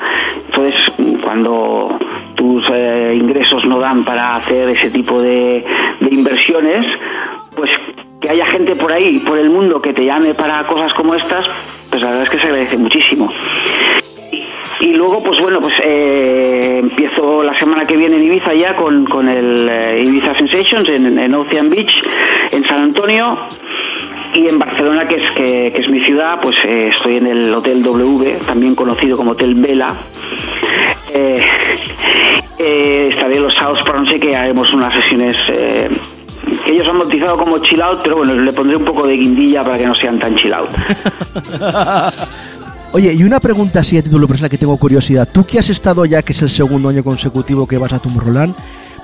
Entonces 0.46 0.92
cuando 1.22 1.98
tus 2.34 2.64
eh, 2.72 3.14
ingresos 3.14 3.64
no 3.64 3.78
dan 3.78 4.04
para 4.04 4.36
hacer 4.36 4.68
ese 4.68 4.90
tipo 4.90 5.20
de 5.20 5.64
inversiones 6.10 6.86
pues 7.58 7.70
que 8.20 8.30
haya 8.30 8.46
gente 8.46 8.74
por 8.76 8.92
ahí, 8.92 9.18
por 9.18 9.36
el 9.36 9.50
mundo, 9.50 9.82
que 9.82 9.92
te 9.92 10.04
llame 10.04 10.34
para 10.34 10.64
cosas 10.66 10.92
como 10.94 11.14
estas, 11.14 11.44
pues 11.90 12.00
la 12.02 12.08
verdad 12.10 12.24
es 12.24 12.30
que 12.30 12.38
se 12.38 12.46
agradece 12.46 12.76
muchísimo. 12.76 13.32
Y, 14.80 14.92
luego, 14.92 15.20
pues 15.22 15.40
bueno, 15.40 15.60
pues 15.60 15.74
eh, 15.84 16.78
empiezo 16.80 17.42
la 17.42 17.58
semana 17.58 17.84
que 17.84 17.96
viene 17.96 18.16
en 18.16 18.22
Ibiza 18.22 18.54
ya 18.54 18.76
con, 18.76 19.04
con 19.06 19.28
el 19.28 19.68
eh, 19.68 20.04
Ibiza 20.06 20.34
Sensations 20.34 20.88
en, 20.88 21.34
Ocean 21.34 21.68
Beach 21.68 21.90
en 22.52 22.64
San 22.64 22.84
Antonio 22.84 23.36
y 24.34 24.46
en 24.46 24.56
Barcelona, 24.56 25.08
que 25.08 25.16
es, 25.16 25.30
que, 25.32 25.66
es 25.68 25.88
mi 25.88 25.98
ciudad, 26.00 26.38
pues 26.40 26.56
eh, 26.64 26.90
estoy 26.94 27.16
en 27.16 27.26
el 27.26 27.52
Hotel 27.52 27.82
W, 27.82 28.38
también 28.46 28.76
conocido 28.76 29.16
como 29.16 29.32
Hotel 29.32 29.54
Vela. 29.56 29.96
Estaré 32.58 33.40
los 33.40 33.54
sábados 33.54 33.80
por 33.84 33.98
noche 33.98 34.20
que 34.20 34.36
haremos 34.36 34.72
unas 34.72 34.92
sesiones 34.94 35.36
ellos 36.66 36.86
han 36.86 36.98
bautizado 36.98 37.36
como 37.36 37.58
chill 37.58 37.82
out, 37.82 38.00
pero 38.02 38.18
bueno, 38.18 38.34
le 38.34 38.52
pondré 38.52 38.76
un 38.76 38.84
poco 38.84 39.06
de 39.06 39.16
guindilla 39.16 39.64
para 39.64 39.78
que 39.78 39.86
no 39.86 39.94
sean 39.94 40.18
tan 40.18 40.36
chill 40.36 40.52
out. 40.52 40.68
Oye, 42.92 43.12
y 43.12 43.22
una 43.22 43.38
pregunta 43.38 43.80
así 43.80 43.98
a 43.98 44.02
título 44.02 44.26
personal 44.26 44.50
que 44.50 44.56
tengo 44.56 44.76
curiosidad. 44.76 45.28
Tú 45.30 45.44
que 45.44 45.58
has 45.58 45.68
estado 45.68 46.06
ya, 46.06 46.22
que 46.22 46.32
es 46.32 46.42
el 46.42 46.50
segundo 46.50 46.88
año 46.88 47.04
consecutivo 47.04 47.66
que 47.66 47.76
vas 47.76 47.92
a 47.92 47.98
Tomorrowland, 47.98 48.54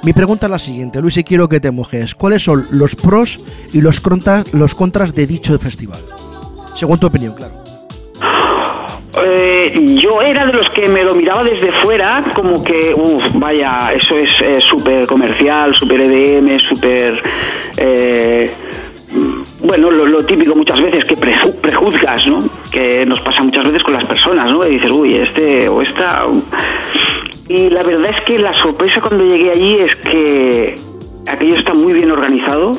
mi 0.02 0.12
pregunta 0.12 0.46
es 0.46 0.50
la 0.50 0.58
siguiente, 0.58 1.00
Luis, 1.00 1.16
y 1.16 1.24
quiero 1.24 1.48
que 1.48 1.60
te 1.60 1.70
mojes. 1.70 2.14
¿Cuáles 2.14 2.42
son 2.42 2.64
los 2.70 2.94
pros 2.94 3.40
y 3.72 3.80
los 3.80 4.00
contras, 4.00 4.52
los 4.52 4.74
contras 4.74 5.14
de 5.14 5.26
dicho 5.26 5.58
festival? 5.58 6.00
Según 6.76 6.98
tu 6.98 7.06
opinión, 7.06 7.34
claro. 7.34 7.63
Eh, 9.22 9.96
yo 10.02 10.22
era 10.22 10.46
de 10.46 10.52
los 10.52 10.68
que 10.70 10.88
me 10.88 11.04
lo 11.04 11.14
miraba 11.14 11.44
desde 11.44 11.70
fuera, 11.82 12.24
como 12.34 12.64
que, 12.64 12.92
uff, 12.94 13.22
vaya, 13.34 13.92
eso 13.94 14.16
es 14.18 14.64
súper 14.64 15.06
comercial, 15.06 15.74
súper 15.76 16.00
EDM, 16.00 16.58
súper... 16.58 17.22
eh, 17.76 18.50
bueno, 19.62 19.90
lo, 19.90 20.04
lo 20.06 20.24
típico 20.26 20.54
muchas 20.56 20.80
veces 20.80 21.04
que 21.04 21.16
preju- 21.16 21.54
prejuzgas, 21.60 22.26
¿no? 22.26 22.42
Que 22.70 23.06
nos 23.06 23.20
pasa 23.20 23.42
muchas 23.42 23.64
veces 23.64 23.82
con 23.82 23.94
las 23.94 24.04
personas, 24.04 24.50
¿no? 24.50 24.66
Y 24.66 24.74
dices, 24.74 24.90
uy, 24.90 25.14
este 25.16 25.68
o 25.68 25.80
esta... 25.80 26.24
Y 27.48 27.70
la 27.70 27.82
verdad 27.82 28.10
es 28.10 28.24
que 28.24 28.38
la 28.38 28.52
sorpresa 28.54 29.00
cuando 29.00 29.24
llegué 29.24 29.50
allí 29.52 29.76
es 29.76 29.94
que 29.96 30.74
aquello 31.28 31.56
está 31.56 31.72
muy 31.74 31.92
bien 31.92 32.10
organizado, 32.10 32.72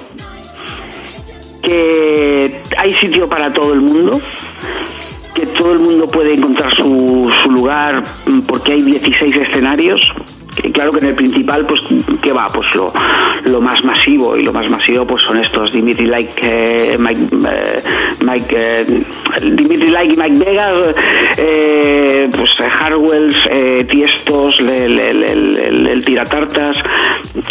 que 1.64 2.60
hay 2.78 2.94
sitio 2.96 3.28
para 3.28 3.52
todo 3.54 3.74
el 3.74 3.82
mundo, 3.82 4.20
que 5.36 5.46
todo 5.48 5.74
el 5.74 5.80
mundo 5.80 6.08
puede 6.08 6.34
encontrar 6.34 6.74
su, 6.76 7.30
su 7.44 7.52
lugar 7.52 8.04
mm, 8.26 8.40
porque 8.42 8.74
hay 8.74 8.82
16 8.82 9.36
escenarios. 9.36 10.02
Claro 10.74 10.94
que 10.94 11.00
en 11.00 11.08
el 11.08 11.16
principal, 11.16 11.66
pues, 11.68 11.82
¿qué 12.22 12.32
va? 12.32 12.48
Pues 12.48 12.74
lo, 12.76 12.94
lo 13.44 13.60
más 13.60 13.84
masivo, 13.84 14.38
y 14.38 14.44
lo 14.44 14.54
más 14.54 14.70
masivo 14.72 15.06
pues 15.06 15.22
son 15.22 15.38
estos, 15.38 15.74
Dimitri 15.74 16.06
Like, 16.08 16.32
eh, 16.42 16.96
Mike, 16.98 17.28
eh, 17.46 17.84
Mike 18.22 18.56
eh, 18.58 18.86
Dimitri 19.42 19.90
Like 19.90 20.14
y 20.14 20.18
Mike 20.18 20.38
Vegas, 20.46 20.96
eh, 21.38 22.30
pues 22.34 22.52
Harwells, 22.80 23.36
eh, 23.54 23.86
Tiestos, 23.92 24.62
el, 24.62 24.70
el, 24.98 25.24
el, 25.24 25.88
el- 25.88 26.06
Tiratartas, 26.06 26.78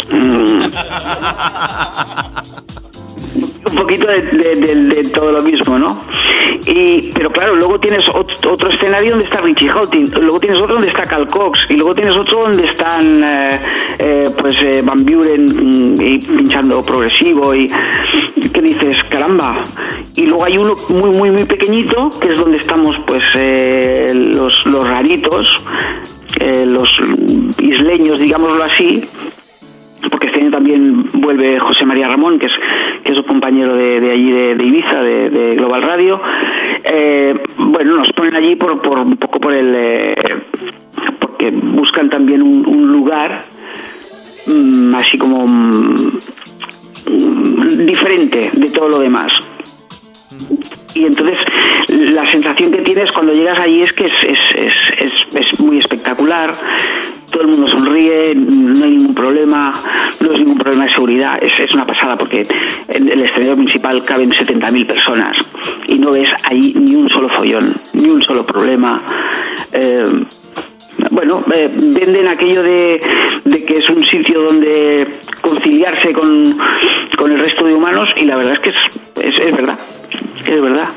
mm, 0.09 0.65
un 3.69 3.75
poquito 3.75 4.07
de 4.07 5.09
todo 5.13 5.31
lo 5.31 5.43
mismo, 5.43 5.77
¿no? 5.77 6.01
Y, 6.67 7.11
pero 7.13 7.29
claro, 7.31 7.55
luego 7.55 7.79
tienes 7.79 8.03
ot- 8.07 8.43
otro 8.51 8.69
escenario 8.71 9.11
donde 9.11 9.25
está 9.25 9.39
Richie 9.41 9.69
Houghton, 9.69 10.09
luego 10.19 10.39
tienes 10.39 10.59
otro 10.59 10.73
donde 10.75 10.87
está 10.89 11.03
Cal 11.03 11.27
Cox, 11.27 11.59
y 11.69 11.73
luego 11.73 11.93
tienes 11.93 12.15
otro 12.17 12.47
donde 12.47 12.65
están 12.65 13.23
eh, 13.23 13.59
eh, 13.99 14.29
pues 14.39 14.55
eh, 14.61 14.81
Van 14.83 15.05
Buren 15.05 15.45
mm, 15.45 16.01
y 16.01 16.17
pinchando 16.17 16.83
progresivo 16.83 17.53
y 17.53 17.67
que 18.51 18.61
dices, 18.61 18.97
caramba. 19.09 19.63
Y 20.15 20.25
luego 20.25 20.45
hay 20.45 20.57
uno 20.57 20.75
muy, 20.89 21.09
muy, 21.11 21.29
muy 21.29 21.43
pequeñito, 21.43 22.09
que 22.19 22.33
es 22.33 22.39
donde 22.39 22.57
estamos 22.57 22.95
pues 23.05 23.21
los, 24.13 24.65
los 24.65 24.87
raritos, 24.87 25.45
los 26.65 26.89
isleños, 27.59 28.19
digámoslo 28.19 28.63
así, 28.63 29.03
porque 30.09 30.27
este 30.27 30.41
año 30.41 30.51
también 30.51 31.05
vuelve 31.13 31.59
José 31.59 31.85
María 31.85 32.07
Ramón, 32.07 32.39
que 32.39 32.47
es, 32.47 32.53
que 33.03 33.11
es 33.11 33.17
un 33.17 33.23
compañero 33.23 33.75
de, 33.75 34.11
allí 34.11 34.31
de, 34.31 34.63
Ibiza, 34.63 34.99
de, 34.99 35.55
Global 35.55 35.81
Radio. 35.81 36.21
Eh, 36.83 37.35
bueno, 37.57 37.97
nos 37.97 38.11
ponen 38.13 38.35
allí 38.35 38.55
por, 38.55 38.81
por 38.81 38.99
un 38.99 39.17
poco 39.17 39.39
por 39.39 39.53
el... 39.53 39.73
eh, 39.75 40.15
porque 41.19 41.51
buscan 41.51 42.09
también 42.09 42.41
un, 42.41 42.65
un 42.65 42.87
lugar 42.87 43.43
mm, 44.47 44.95
así 44.95 45.17
como 45.17 45.47
mm, 45.47 46.19
mm, 47.07 47.85
diferente 47.85 48.51
de 48.53 48.69
todo 48.69 48.89
lo 48.89 48.99
demás. 48.99 49.31
Y 50.93 51.05
entonces 51.05 51.37
la 51.89 52.25
sensación 52.31 52.71
que 52.71 52.77
tienes 52.79 53.11
cuando 53.11 53.33
llegas 53.33 53.59
allí 53.59 53.81
es 53.81 53.91
que 53.93 54.05
es, 54.05 54.13
es, 54.23 54.37
es, 54.55 55.11
es- 55.35 55.59
muy 55.59 55.77
espectacular, 55.77 56.53
todo 57.31 57.41
el 57.41 57.47
mundo 57.49 57.67
sonríe, 57.69 58.33
no 58.35 58.85
hay 58.85 58.91
ningún 58.91 59.15
problema, 59.15 59.73
no 60.21 60.31
es 60.31 60.39
ningún 60.39 60.57
problema 60.57 60.85
de 60.85 60.93
seguridad, 60.93 61.41
es, 61.43 61.51
es 61.59 61.73
una 61.73 61.85
pasada 61.85 62.17
porque 62.17 62.43
en 62.87 63.09
el 63.09 63.19
escenario 63.21 63.55
principal 63.55 64.03
caben 64.05 64.31
70.000 64.31 64.85
personas 64.85 65.35
y 65.87 65.95
no 65.99 66.11
ves 66.11 66.29
ahí 66.43 66.73
ni 66.75 66.95
un 66.95 67.09
solo 67.09 67.27
follón, 67.29 67.73
ni 67.93 68.09
un 68.09 68.21
solo 68.23 68.45
problema. 68.45 69.01
Eh, 69.73 70.05
bueno, 71.11 71.43
eh, 71.53 71.69
venden 71.73 72.27
aquello 72.27 72.63
de, 72.63 73.01
de 73.43 73.63
que 73.65 73.73
es 73.79 73.89
un 73.89 74.01
sitio 74.03 74.41
donde 74.43 75.07
conciliarse 75.41 76.13
con, 76.13 76.57
con 77.17 77.31
el 77.31 77.39
resto 77.39 77.65
de 77.65 77.73
humanos 77.73 78.09
y 78.17 78.25
la 78.25 78.37
verdad 78.37 78.53
es 78.53 78.59
que 78.59 78.69
es, 78.69 79.35
es 79.41 79.51
verdad, 79.55 79.77
es 80.55 80.61
verdad. 80.61 80.89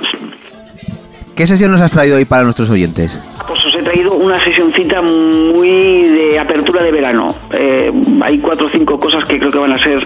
¿Qué 1.38 1.46
sesión 1.46 1.70
nos 1.70 1.80
has 1.80 1.92
traído 1.92 2.16
hoy 2.16 2.24
para 2.24 2.42
nuestros 2.42 2.68
oyentes? 2.68 3.16
Pues 3.46 3.64
os 3.64 3.72
he 3.72 3.80
traído 3.84 4.12
una 4.14 4.42
sesioncita 4.42 5.00
muy 5.00 6.02
de 6.02 6.36
apertura 6.36 6.82
de 6.82 6.90
verano. 6.90 7.32
Eh, 7.52 7.92
hay 8.22 8.38
cuatro 8.38 8.66
o 8.66 8.68
cinco 8.68 8.98
cosas 8.98 9.22
que 9.22 9.38
creo 9.38 9.48
que 9.48 9.58
van 9.58 9.70
a 9.70 9.78
ser 9.78 10.04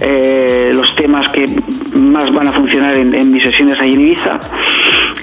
eh, 0.00 0.70
los 0.72 0.86
temas 0.96 1.28
que 1.28 1.44
más 1.94 2.32
van 2.32 2.48
a 2.48 2.52
funcionar 2.52 2.96
en, 2.96 3.30
mis 3.30 3.42
sesiones 3.42 3.78
ahí 3.78 3.92
en 3.92 4.00
Ibiza. 4.00 4.40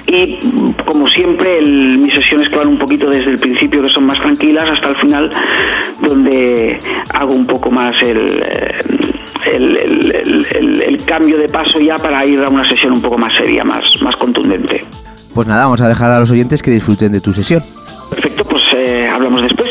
Y 0.05 0.37
como 0.85 1.07
siempre, 1.07 1.59
mis 1.59 2.13
sesiones 2.13 2.47
que 2.47 2.57
van 2.57 2.67
un 2.67 2.77
poquito 2.77 3.09
desde 3.09 3.31
el 3.31 3.39
principio, 3.39 3.81
que 3.81 3.89
son 3.89 4.05
más 4.05 4.19
tranquilas, 4.21 4.69
hasta 4.69 4.89
el 4.89 4.95
final, 4.97 5.31
donde 6.01 6.77
hago 7.15 7.33
un 7.33 7.47
poco 7.47 7.71
más 7.71 7.95
el, 8.03 8.43
eh, 8.45 8.75
el- 9.51 10.45
el 10.87 11.03
cambio 11.03 11.39
de 11.39 11.49
paso 11.49 11.79
ya 11.79 11.95
para 11.95 12.23
ir 12.27 12.41
a 12.43 12.49
una 12.49 12.69
sesión 12.69 12.93
un 12.93 13.01
poco 13.01 13.17
más 13.17 13.33
seria, 13.33 13.63
más, 13.63 13.83
más 14.03 14.15
contundente. 14.17 14.85
Pues 15.33 15.47
nada, 15.47 15.63
vamos 15.63 15.81
a 15.81 15.87
dejar 15.87 16.11
a 16.11 16.19
los 16.19 16.29
oyentes 16.31 16.61
que 16.61 16.71
disfruten 16.71 17.11
de 17.11 17.21
tu 17.21 17.33
sesión. 17.33 17.63
Perfecto, 18.09 18.43
pues 18.43 18.63
eh, 18.75 19.09
hablamos 19.11 19.41
después. 19.43 19.70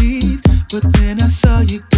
Bueno, 0.00 1.28
pues 1.28 1.93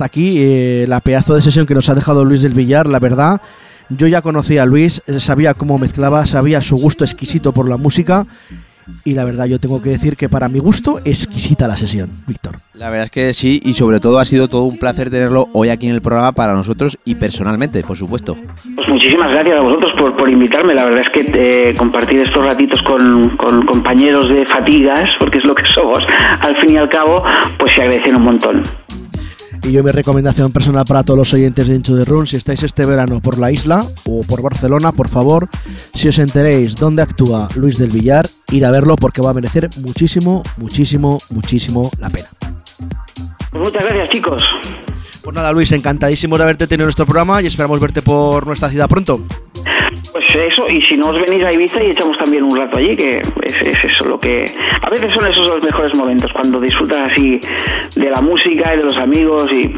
hasta 0.00 0.06
aquí 0.06 0.36
eh, 0.38 0.86
la 0.88 1.00
pedazo 1.00 1.34
de 1.34 1.42
sesión 1.42 1.66
que 1.66 1.74
nos 1.74 1.90
ha 1.90 1.94
dejado 1.94 2.24
Luis 2.24 2.40
del 2.40 2.54
Villar, 2.54 2.86
la 2.86 2.98
verdad. 2.98 3.42
Yo 3.90 4.06
ya 4.06 4.22
conocía 4.22 4.62
a 4.62 4.66
Luis, 4.66 5.02
eh, 5.06 5.20
sabía 5.20 5.52
cómo 5.52 5.78
mezclaba, 5.78 6.24
sabía 6.24 6.62
su 6.62 6.76
gusto 6.76 7.04
exquisito 7.04 7.52
por 7.52 7.68
la 7.68 7.76
música 7.76 8.26
y 9.04 9.12
la 9.12 9.24
verdad 9.24 9.44
yo 9.44 9.58
tengo 9.58 9.82
que 9.82 9.90
decir 9.90 10.16
que 10.16 10.30
para 10.30 10.48
mi 10.48 10.58
gusto 10.58 11.00
exquisita 11.04 11.68
la 11.68 11.76
sesión, 11.76 12.08
Víctor. 12.26 12.56
La 12.72 12.88
verdad 12.88 13.04
es 13.04 13.10
que 13.10 13.34
sí 13.34 13.60
y 13.62 13.74
sobre 13.74 14.00
todo 14.00 14.18
ha 14.18 14.24
sido 14.24 14.48
todo 14.48 14.62
un 14.62 14.78
placer 14.78 15.10
tenerlo 15.10 15.48
hoy 15.52 15.68
aquí 15.68 15.86
en 15.86 15.94
el 15.94 16.00
programa 16.00 16.32
para 16.32 16.54
nosotros 16.54 16.98
y 17.04 17.16
personalmente, 17.16 17.82
por 17.82 17.98
supuesto. 17.98 18.38
Pues 18.74 18.88
muchísimas 18.88 19.30
gracias 19.32 19.58
a 19.58 19.60
vosotros 19.60 19.92
por, 19.98 20.16
por 20.16 20.30
invitarme, 20.30 20.74
la 20.74 20.86
verdad 20.86 21.00
es 21.00 21.10
que 21.10 21.20
eh, 21.34 21.74
compartir 21.76 22.20
estos 22.20 22.42
ratitos 22.42 22.80
con, 22.80 23.36
con 23.36 23.66
compañeros 23.66 24.30
de 24.30 24.46
fatigas, 24.46 25.10
porque 25.18 25.36
es 25.36 25.44
lo 25.44 25.54
que 25.54 25.66
somos, 25.66 26.06
al 26.40 26.56
fin 26.56 26.72
y 26.72 26.76
al 26.78 26.88
cabo, 26.88 27.22
pues 27.58 27.74
se 27.74 27.82
agradecen 27.82 28.16
un 28.16 28.22
montón. 28.22 28.62
Y 29.62 29.72
yo 29.72 29.84
mi 29.84 29.90
recomendación 29.90 30.52
personal 30.52 30.84
para 30.86 31.02
todos 31.02 31.18
los 31.18 31.34
oyentes 31.34 31.68
de 31.68 31.74
Into 31.74 31.96
the 31.96 32.04
Room, 32.04 32.26
si 32.26 32.36
estáis 32.36 32.62
este 32.62 32.86
verano 32.86 33.20
por 33.20 33.38
la 33.38 33.52
isla 33.52 33.84
o 34.04 34.22
por 34.22 34.42
Barcelona, 34.42 34.92
por 34.92 35.08
favor, 35.08 35.48
si 35.94 36.08
os 36.08 36.18
enteréis 36.18 36.74
dónde 36.76 37.02
actúa 37.02 37.48
Luis 37.56 37.78
del 37.78 37.90
Villar, 37.90 38.26
ir 38.52 38.64
a 38.64 38.70
verlo 38.70 38.96
porque 38.96 39.20
va 39.20 39.30
a 39.30 39.34
merecer 39.34 39.68
muchísimo, 39.82 40.42
muchísimo, 40.56 41.18
muchísimo 41.30 41.90
la 41.98 42.10
pena. 42.10 42.28
Pues 43.50 43.64
muchas 43.64 43.84
gracias 43.84 44.10
chicos. 44.10 44.42
Pues 45.22 45.36
nada 45.36 45.52
Luis, 45.52 45.70
encantadísimo 45.72 46.38
de 46.38 46.44
haberte 46.44 46.66
tenido 46.66 46.84
en 46.84 46.86
nuestro 46.86 47.04
programa 47.04 47.42
y 47.42 47.46
esperamos 47.46 47.78
verte 47.78 48.00
por 48.00 48.46
nuestra 48.46 48.70
ciudad 48.70 48.88
pronto. 48.88 49.20
Pues 50.12 50.24
eso, 50.34 50.68
y 50.68 50.82
si 50.82 50.94
no 50.94 51.10
os 51.10 51.20
venís 51.20 51.44
a 51.44 51.52
Ibiza 51.52 51.82
y 51.82 51.90
echamos 51.90 52.18
también 52.18 52.42
un 52.42 52.56
rato 52.56 52.78
allí, 52.78 52.96
que 52.96 53.18
es, 53.18 53.62
es, 53.62 53.84
eso 53.84 54.04
lo 54.06 54.18
que... 54.18 54.44
A 54.82 54.90
veces 54.90 55.12
son 55.14 55.30
esos 55.30 55.48
los 55.48 55.62
mejores 55.62 55.96
momentos, 55.96 56.32
cuando 56.32 56.60
disfrutas 56.60 57.12
así 57.12 57.38
de 57.94 58.10
la 58.10 58.20
música 58.20 58.74
y 58.74 58.78
de 58.78 58.84
los 58.84 58.96
amigos 58.96 59.50
y... 59.52 59.72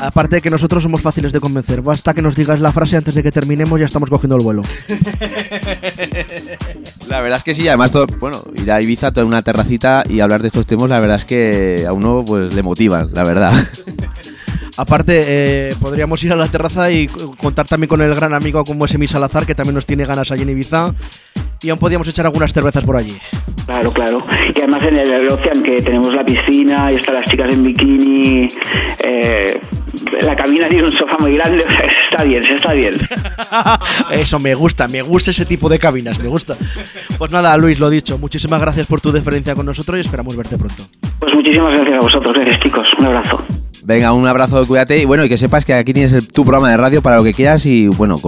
Aparte 0.00 0.36
de 0.36 0.42
que 0.42 0.50
nosotros 0.50 0.82
somos 0.82 1.02
fáciles 1.02 1.32
de 1.32 1.40
convencer, 1.40 1.82
basta 1.82 2.14
que 2.14 2.22
nos 2.22 2.34
digas 2.34 2.58
la 2.60 2.72
frase 2.72 2.96
antes 2.96 3.14
de 3.14 3.22
que 3.22 3.30
terminemos, 3.30 3.78
ya 3.78 3.84
estamos 3.84 4.08
cogiendo 4.08 4.36
el 4.36 4.42
vuelo. 4.42 4.62
La 7.08 7.20
verdad 7.20 7.38
es 7.38 7.44
que 7.44 7.54
sí, 7.54 7.68
además, 7.68 7.92
todo, 7.92 8.06
bueno, 8.18 8.42
ir 8.54 8.72
a 8.72 8.80
Ibiza 8.80 9.12
en 9.16 9.24
una 9.24 9.42
terracita 9.42 10.04
y 10.08 10.20
hablar 10.20 10.40
de 10.42 10.48
estos 10.48 10.64
temas, 10.64 10.88
la 10.88 11.00
verdad 11.00 11.16
es 11.16 11.24
que 11.24 11.84
a 11.86 11.92
uno 11.92 12.24
pues 12.24 12.54
le 12.54 12.62
motivan, 12.62 13.10
la 13.12 13.24
verdad. 13.24 13.52
Aparte, 14.76 15.24
eh, 15.26 15.74
podríamos 15.80 16.22
ir 16.24 16.32
a 16.32 16.36
la 16.36 16.48
terraza 16.48 16.90
y 16.90 17.06
contar 17.38 17.66
también 17.66 17.88
con 17.88 18.00
el 18.00 18.14
gran 18.14 18.32
amigo 18.34 18.64
como 18.64 18.84
es 18.84 18.94
Emi 18.94 19.06
Salazar, 19.06 19.46
que 19.46 19.54
también 19.54 19.74
nos 19.74 19.86
tiene 19.86 20.04
ganas 20.04 20.30
allí 20.30 20.42
en 20.42 20.50
Ibiza. 20.50 20.94
Y 21.62 21.68
aún 21.68 21.78
podíamos 21.78 22.08
echar 22.08 22.24
algunas 22.24 22.52
cervezas 22.52 22.82
por 22.84 22.96
allí. 22.96 23.18
Claro, 23.66 23.90
claro. 23.92 24.22
Y 24.54 24.58
además 24.58 24.82
en 24.82 24.96
el 24.96 25.30
Ocean 25.30 25.62
que 25.62 25.82
tenemos 25.82 26.14
la 26.14 26.24
piscina 26.24 26.88
y 26.90 26.96
están 26.96 27.16
las 27.16 27.24
chicas 27.26 27.54
en 27.54 27.62
bikini, 27.62 28.48
eh, 29.04 29.60
la 30.22 30.34
cabina 30.34 30.68
tiene 30.68 30.88
un 30.88 30.92
sofá 30.96 31.18
muy 31.18 31.34
grande, 31.36 31.64
está 32.10 32.24
bien, 32.24 32.42
se 32.42 32.54
está 32.54 32.72
bien. 32.72 32.94
Eso 34.10 34.38
me 34.38 34.54
gusta, 34.54 34.88
me 34.88 35.02
gusta 35.02 35.30
ese 35.30 35.44
tipo 35.44 35.68
de 35.68 35.78
cabinas, 35.78 36.18
me 36.18 36.28
gusta. 36.28 36.56
Pues 37.18 37.30
nada, 37.30 37.56
Luis, 37.56 37.78
lo 37.78 37.90
dicho, 37.90 38.18
muchísimas 38.18 38.60
gracias 38.60 38.86
por 38.86 39.00
tu 39.00 39.12
deferencia 39.12 39.54
con 39.54 39.66
nosotros 39.66 39.98
y 39.98 40.00
esperamos 40.00 40.36
verte 40.36 40.56
pronto. 40.56 40.82
Pues 41.18 41.34
muchísimas 41.34 41.72
gracias 41.74 41.94
a 41.94 42.00
vosotros, 42.00 42.34
gracias 42.34 42.60
chicos, 42.60 42.86
un 42.98 43.04
abrazo. 43.04 43.38
Venga, 43.90 44.12
un 44.12 44.24
abrazo, 44.24 44.64
cuídate 44.68 44.98
y 44.98 45.04
bueno, 45.04 45.24
y 45.24 45.28
que 45.28 45.36
sepas 45.36 45.64
que 45.64 45.74
aquí 45.74 45.92
tienes 45.92 46.28
tu 46.28 46.44
programa 46.44 46.70
de 46.70 46.76
radio 46.76 47.02
para 47.02 47.16
lo 47.16 47.24
que 47.24 47.34
quieras 47.34 47.66
y 47.66 47.88
bueno, 47.88 48.18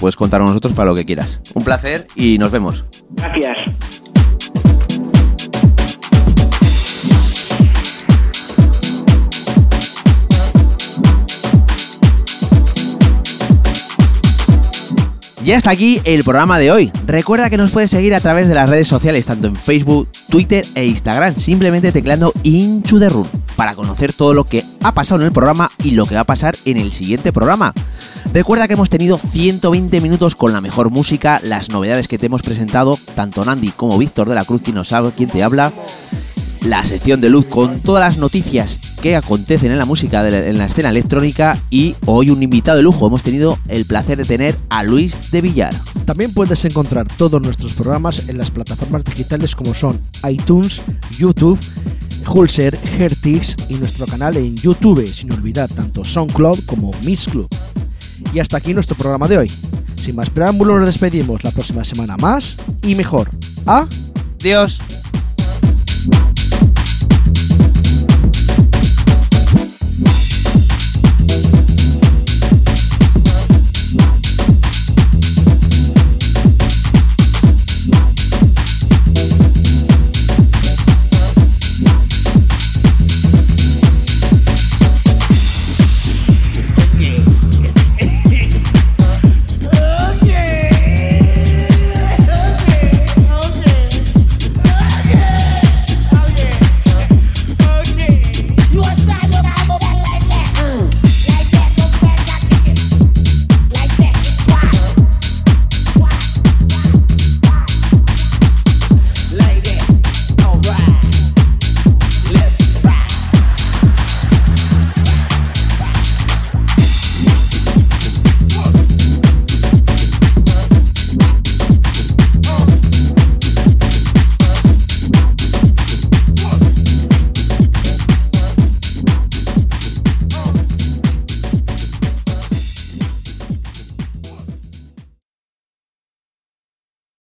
puedes 0.00 0.16
contar 0.16 0.40
con 0.40 0.48
nosotros 0.48 0.72
para 0.72 0.90
lo 0.90 0.96
que 0.96 1.04
quieras. 1.04 1.40
Un 1.54 1.62
placer 1.62 2.08
y 2.16 2.38
nos 2.38 2.50
vemos. 2.50 2.84
Gracias. 3.10 4.01
Ya 15.44 15.56
está 15.56 15.70
aquí 15.70 16.00
el 16.04 16.22
programa 16.22 16.60
de 16.60 16.70
hoy. 16.70 16.92
Recuerda 17.04 17.50
que 17.50 17.56
nos 17.56 17.72
puedes 17.72 17.90
seguir 17.90 18.14
a 18.14 18.20
través 18.20 18.48
de 18.48 18.54
las 18.54 18.70
redes 18.70 18.86
sociales, 18.86 19.26
tanto 19.26 19.48
en 19.48 19.56
Facebook, 19.56 20.08
Twitter 20.30 20.64
e 20.76 20.86
Instagram, 20.86 21.34
simplemente 21.36 21.90
tecleando 21.90 22.32
Into 22.44 23.00
the 23.00 23.08
Room, 23.08 23.26
para 23.56 23.74
conocer 23.74 24.12
todo 24.12 24.34
lo 24.34 24.44
que 24.44 24.64
ha 24.82 24.94
pasado 24.94 25.20
en 25.20 25.26
el 25.26 25.32
programa 25.32 25.68
y 25.82 25.92
lo 25.92 26.06
que 26.06 26.14
va 26.14 26.20
a 26.20 26.24
pasar 26.24 26.54
en 26.64 26.76
el 26.76 26.92
siguiente 26.92 27.32
programa. 27.32 27.74
Recuerda 28.32 28.68
que 28.68 28.74
hemos 28.74 28.88
tenido 28.88 29.18
120 29.18 30.00
minutos 30.00 30.36
con 30.36 30.52
la 30.52 30.60
mejor 30.60 30.90
música, 30.90 31.40
las 31.42 31.70
novedades 31.70 32.06
que 32.06 32.18
te 32.18 32.26
hemos 32.26 32.42
presentado, 32.42 32.96
tanto 33.16 33.44
Nandi 33.44 33.72
como 33.72 33.98
Víctor 33.98 34.28
de 34.28 34.36
la 34.36 34.44
Cruz, 34.44 34.62
quien 34.62 34.76
nos 34.76 34.88
sabe 34.88 35.10
quién 35.10 35.28
te 35.28 35.42
habla, 35.42 35.72
la 36.64 36.84
sección 36.86 37.20
de 37.20 37.28
luz 37.28 37.46
con 37.46 37.80
todas 37.80 38.08
las 38.08 38.18
noticias 38.18 38.78
que 39.00 39.16
acontecen 39.16 39.72
en 39.72 39.78
la 39.78 39.84
música, 39.84 40.22
de 40.22 40.30
la- 40.30 40.46
en 40.46 40.58
la 40.58 40.66
escena 40.66 40.90
electrónica 40.90 41.58
y 41.70 41.96
hoy 42.06 42.30
un 42.30 42.42
invitado 42.42 42.76
de 42.76 42.84
lujo. 42.84 43.06
Hemos 43.06 43.22
tenido 43.24 43.58
el 43.68 43.84
placer 43.84 44.16
de 44.16 44.24
tener 44.24 44.56
a 44.68 44.84
Luis 44.84 45.32
de 45.32 45.40
Villar. 45.40 45.74
También 46.04 46.32
puedes 46.32 46.64
encontrar 46.64 47.08
todos 47.16 47.42
nuestros 47.42 47.72
programas 47.72 48.28
en 48.28 48.38
las 48.38 48.50
plataformas 48.52 49.04
digitales 49.04 49.56
como 49.56 49.74
son 49.74 50.00
iTunes, 50.30 50.80
YouTube, 51.18 51.58
Hulser, 52.28 52.78
Hertix 52.98 53.56
y 53.68 53.74
nuestro 53.74 54.06
canal 54.06 54.36
en 54.36 54.54
YouTube, 54.56 55.04
sin 55.12 55.32
olvidar 55.32 55.68
tanto 55.68 56.04
SoundCloud 56.04 56.60
como 56.66 56.92
Mix 57.04 57.26
Club. 57.28 57.48
Y 58.32 58.38
hasta 58.38 58.58
aquí 58.58 58.72
nuestro 58.72 58.96
programa 58.96 59.26
de 59.26 59.38
hoy. 59.38 59.52
Sin 59.96 60.14
más 60.14 60.30
preámbulos, 60.30 60.76
nos 60.78 60.86
despedimos 60.86 61.42
la 61.42 61.50
próxima 61.50 61.82
semana 61.84 62.16
más 62.16 62.56
y 62.82 62.94
mejor. 62.94 63.28
¡Adiós! 63.66 64.80
Thank 66.04 66.62
you. 66.62 66.71